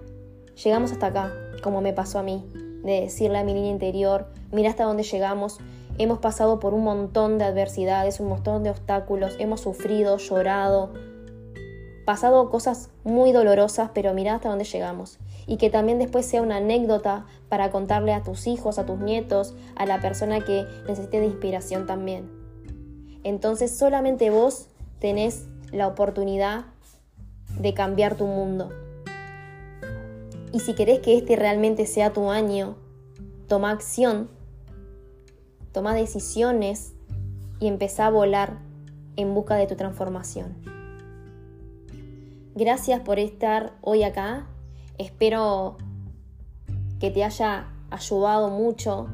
Llegamos 0.61 0.91
hasta 0.91 1.07
acá, 1.07 1.31
como 1.63 1.81
me 1.81 1.93
pasó 1.93 2.19
a 2.19 2.23
mí, 2.23 2.45
de 2.83 3.01
decirle 3.01 3.39
a 3.39 3.43
mi 3.43 3.53
niña 3.53 3.69
interior, 3.69 4.27
mira 4.51 4.69
hasta 4.69 4.83
dónde 4.83 5.03
llegamos, 5.03 5.59
hemos 5.97 6.19
pasado 6.19 6.59
por 6.59 6.73
un 6.73 6.83
montón 6.83 7.37
de 7.37 7.45
adversidades, 7.45 8.19
un 8.19 8.27
montón 8.27 8.63
de 8.63 8.69
obstáculos, 8.69 9.35
hemos 9.39 9.61
sufrido, 9.61 10.17
llorado, 10.17 10.91
pasado 12.05 12.49
cosas 12.49 12.89
muy 13.03 13.31
dolorosas, 13.31 13.91
pero 13.93 14.13
mira 14.13 14.35
hasta 14.35 14.49
dónde 14.49 14.65
llegamos. 14.65 15.19
Y 15.45 15.57
que 15.57 15.69
también 15.69 15.99
después 15.99 16.25
sea 16.25 16.41
una 16.41 16.57
anécdota 16.57 17.25
para 17.49 17.71
contarle 17.71 18.13
a 18.13 18.23
tus 18.23 18.47
hijos, 18.47 18.79
a 18.79 18.85
tus 18.85 18.99
nietos, 18.99 19.55
a 19.75 19.85
la 19.85 19.99
persona 19.99 20.41
que 20.41 20.65
necesite 20.87 21.19
de 21.19 21.27
inspiración 21.27 21.85
también. 21.85 22.29
Entonces 23.23 23.77
solamente 23.77 24.29
vos 24.29 24.67
tenés 24.99 25.47
la 25.71 25.87
oportunidad 25.87 26.65
de 27.59 27.73
cambiar 27.73 28.15
tu 28.15 28.25
mundo. 28.25 28.69
Y 30.53 30.59
si 30.59 30.75
querés 30.75 30.99
que 30.99 31.17
este 31.17 31.35
realmente 31.35 31.87
sea 31.87 32.13
tu 32.13 32.29
año, 32.29 32.75
toma 33.47 33.71
acción, 33.71 34.29
toma 35.71 35.95
decisiones 35.95 36.93
y 37.59 37.67
empezá 37.67 38.05
a 38.05 38.11
volar 38.11 38.59
en 39.15 39.33
busca 39.33 39.55
de 39.55 39.65
tu 39.65 39.75
transformación. 39.75 40.55
Gracias 42.53 43.01
por 43.01 43.17
estar 43.17 43.73
hoy 43.81 44.03
acá. 44.03 44.45
Espero 44.99 45.77
que 46.99 47.09
te 47.09 47.23
haya 47.23 47.73
ayudado 47.89 48.49
mucho. 48.49 49.07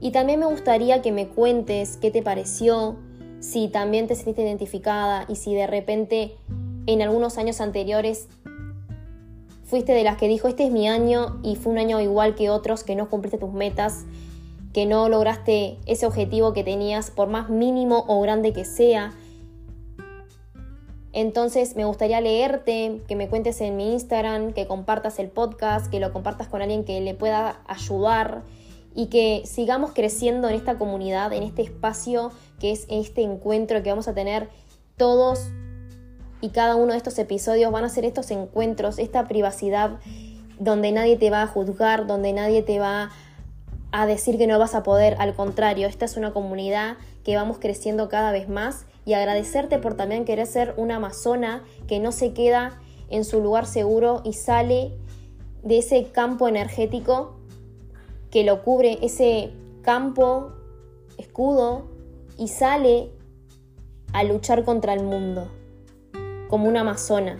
Y 0.00 0.10
también 0.10 0.40
me 0.40 0.46
gustaría 0.46 1.02
que 1.02 1.12
me 1.12 1.28
cuentes 1.28 1.96
qué 1.98 2.10
te 2.10 2.20
pareció, 2.20 2.96
si 3.38 3.68
también 3.68 4.08
te 4.08 4.16
sentiste 4.16 4.42
identificada 4.42 5.24
y 5.28 5.36
si 5.36 5.54
de 5.54 5.68
repente 5.68 6.36
en 6.86 7.00
algunos 7.00 7.38
años 7.38 7.60
anteriores 7.60 8.28
fuiste 9.64 9.92
de 9.92 10.04
las 10.04 10.16
que 10.16 10.28
dijo, 10.28 10.48
este 10.48 10.66
es 10.66 10.70
mi 10.70 10.88
año 10.88 11.40
y 11.42 11.56
fue 11.56 11.72
un 11.72 11.78
año 11.78 12.00
igual 12.00 12.34
que 12.34 12.50
otros, 12.50 12.84
que 12.84 12.94
no 12.94 13.08
cumpliste 13.08 13.38
tus 13.38 13.52
metas, 13.52 14.04
que 14.72 14.86
no 14.86 15.08
lograste 15.08 15.78
ese 15.86 16.06
objetivo 16.06 16.52
que 16.52 16.64
tenías, 16.64 17.10
por 17.10 17.28
más 17.28 17.48
mínimo 17.48 18.04
o 18.08 18.20
grande 18.20 18.52
que 18.52 18.64
sea. 18.64 19.12
Entonces 21.12 21.76
me 21.76 21.84
gustaría 21.84 22.20
leerte, 22.20 23.00
que 23.06 23.14
me 23.14 23.28
cuentes 23.28 23.60
en 23.60 23.76
mi 23.76 23.92
Instagram, 23.92 24.52
que 24.52 24.66
compartas 24.66 25.18
el 25.20 25.28
podcast, 25.28 25.90
que 25.90 26.00
lo 26.00 26.12
compartas 26.12 26.48
con 26.48 26.60
alguien 26.60 26.84
que 26.84 27.00
le 27.00 27.14
pueda 27.14 27.62
ayudar 27.66 28.42
y 28.96 29.06
que 29.06 29.42
sigamos 29.44 29.92
creciendo 29.92 30.48
en 30.48 30.56
esta 30.56 30.76
comunidad, 30.76 31.32
en 31.32 31.44
este 31.44 31.62
espacio 31.62 32.32
que 32.58 32.72
es 32.72 32.86
este 32.88 33.22
encuentro 33.22 33.82
que 33.82 33.90
vamos 33.90 34.08
a 34.08 34.14
tener 34.14 34.48
todos 34.96 35.50
y 36.44 36.50
cada 36.50 36.76
uno 36.76 36.92
de 36.92 36.98
estos 36.98 37.18
episodios 37.18 37.72
van 37.72 37.84
a 37.84 37.88
ser 37.88 38.04
estos 38.04 38.30
encuentros, 38.30 38.98
esta 38.98 39.26
privacidad 39.26 39.92
donde 40.58 40.92
nadie 40.92 41.16
te 41.16 41.30
va 41.30 41.40
a 41.40 41.46
juzgar, 41.46 42.06
donde 42.06 42.34
nadie 42.34 42.60
te 42.60 42.78
va 42.78 43.12
a 43.92 44.04
decir 44.04 44.36
que 44.36 44.46
no 44.46 44.58
vas 44.58 44.74
a 44.74 44.82
poder, 44.82 45.16
al 45.20 45.34
contrario, 45.34 45.88
esta 45.88 46.04
es 46.04 46.18
una 46.18 46.34
comunidad 46.34 46.98
que 47.24 47.34
vamos 47.34 47.56
creciendo 47.58 48.10
cada 48.10 48.30
vez 48.30 48.46
más 48.46 48.84
y 49.06 49.14
agradecerte 49.14 49.78
por 49.78 49.94
también 49.94 50.26
querer 50.26 50.46
ser 50.46 50.74
una 50.76 50.96
amazona 50.96 51.64
que 51.86 51.98
no 51.98 52.12
se 52.12 52.34
queda 52.34 52.78
en 53.08 53.24
su 53.24 53.40
lugar 53.40 53.64
seguro 53.64 54.20
y 54.22 54.34
sale 54.34 54.92
de 55.62 55.78
ese 55.78 56.10
campo 56.12 56.46
energético 56.46 57.38
que 58.30 58.44
lo 58.44 58.62
cubre, 58.62 58.98
ese 59.00 59.50
campo, 59.80 60.52
escudo, 61.16 61.86
y 62.36 62.48
sale 62.48 63.12
a 64.12 64.24
luchar 64.24 64.66
contra 64.66 64.92
el 64.92 65.04
mundo 65.04 65.48
como 66.48 66.68
una 66.68 66.80
amazona, 66.80 67.38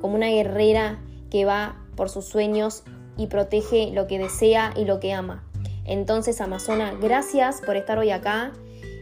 como 0.00 0.14
una 0.14 0.28
guerrera 0.28 0.98
que 1.30 1.44
va 1.44 1.76
por 1.96 2.08
sus 2.08 2.24
sueños 2.24 2.82
y 3.16 3.26
protege 3.26 3.90
lo 3.92 4.06
que 4.06 4.18
desea 4.18 4.72
y 4.76 4.84
lo 4.84 5.00
que 5.00 5.12
ama. 5.12 5.44
Entonces, 5.84 6.40
Amazona, 6.40 6.94
gracias 7.00 7.60
por 7.60 7.76
estar 7.76 7.98
hoy 7.98 8.10
acá 8.10 8.52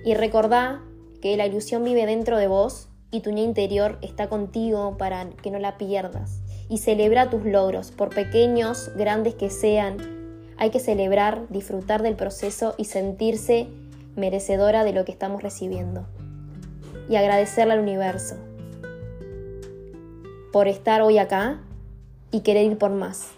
y 0.04 0.14
recordá 0.14 0.82
que 1.20 1.36
la 1.36 1.46
ilusión 1.46 1.84
vive 1.84 2.06
dentro 2.06 2.38
de 2.38 2.48
vos 2.48 2.88
y 3.10 3.20
tu 3.20 3.30
niña 3.30 3.48
interior 3.48 3.98
está 4.02 4.28
contigo 4.28 4.96
para 4.98 5.28
que 5.42 5.50
no 5.50 5.58
la 5.58 5.78
pierdas. 5.78 6.40
Y 6.68 6.78
celebra 6.78 7.30
tus 7.30 7.44
logros, 7.44 7.90
por 7.90 8.10
pequeños, 8.10 8.90
grandes 8.96 9.34
que 9.34 9.50
sean. 9.50 9.96
Hay 10.58 10.70
que 10.70 10.80
celebrar, 10.80 11.46
disfrutar 11.48 12.02
del 12.02 12.16
proceso 12.16 12.74
y 12.76 12.84
sentirse 12.84 13.68
merecedora 14.16 14.84
de 14.84 14.92
lo 14.92 15.04
que 15.04 15.12
estamos 15.12 15.42
recibiendo. 15.42 16.06
Y 17.08 17.16
agradecerle 17.16 17.74
al 17.74 17.80
universo 17.80 18.47
por 20.53 20.68
estar 20.68 21.03
hoy 21.03 21.18
acá 21.18 21.59
y 22.30 22.40
querer 22.40 22.64
ir 22.64 22.78
por 22.78 22.90
más. 22.90 23.28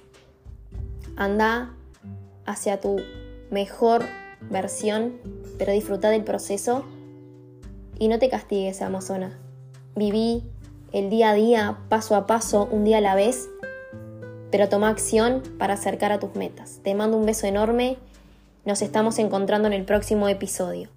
Anda 1.17 1.75
hacia 2.47 2.81
tu 2.81 3.01
mejor 3.51 4.05
versión, 4.41 5.15
pero 5.59 5.73
disfruta 5.73 6.11
del 6.11 6.25
proceso 6.25 6.85
y 7.99 8.09
no 8.09 8.19
te 8.19 8.29
castigues, 8.29 8.81
Amazona. 8.81 9.39
Viví 9.95 10.43
el 10.93 11.11
día 11.11 11.31
a 11.31 11.35
día, 11.35 11.79
paso 11.89 12.17
a 12.17 12.27
paso, 12.27 12.69
un 12.71 12.85
día 12.85 12.99
a 12.99 13.03
la 13.03 13.15
vez, 13.15 13.49
pero 14.51 14.69
toma 14.69 14.89
acción 14.89 15.43
para 15.59 15.75
acercar 15.75 16.11
a 16.11 16.19
tus 16.19 16.35
metas. 16.35 16.81
Te 16.83 16.95
mando 16.95 17.17
un 17.17 17.27
beso 17.27 17.47
enorme. 17.47 17.99
Nos 18.65 18.83
estamos 18.83 19.19
encontrando 19.19 19.69
en 19.69 19.75
el 19.75 19.85
próximo 19.85 20.29
episodio. 20.29 20.89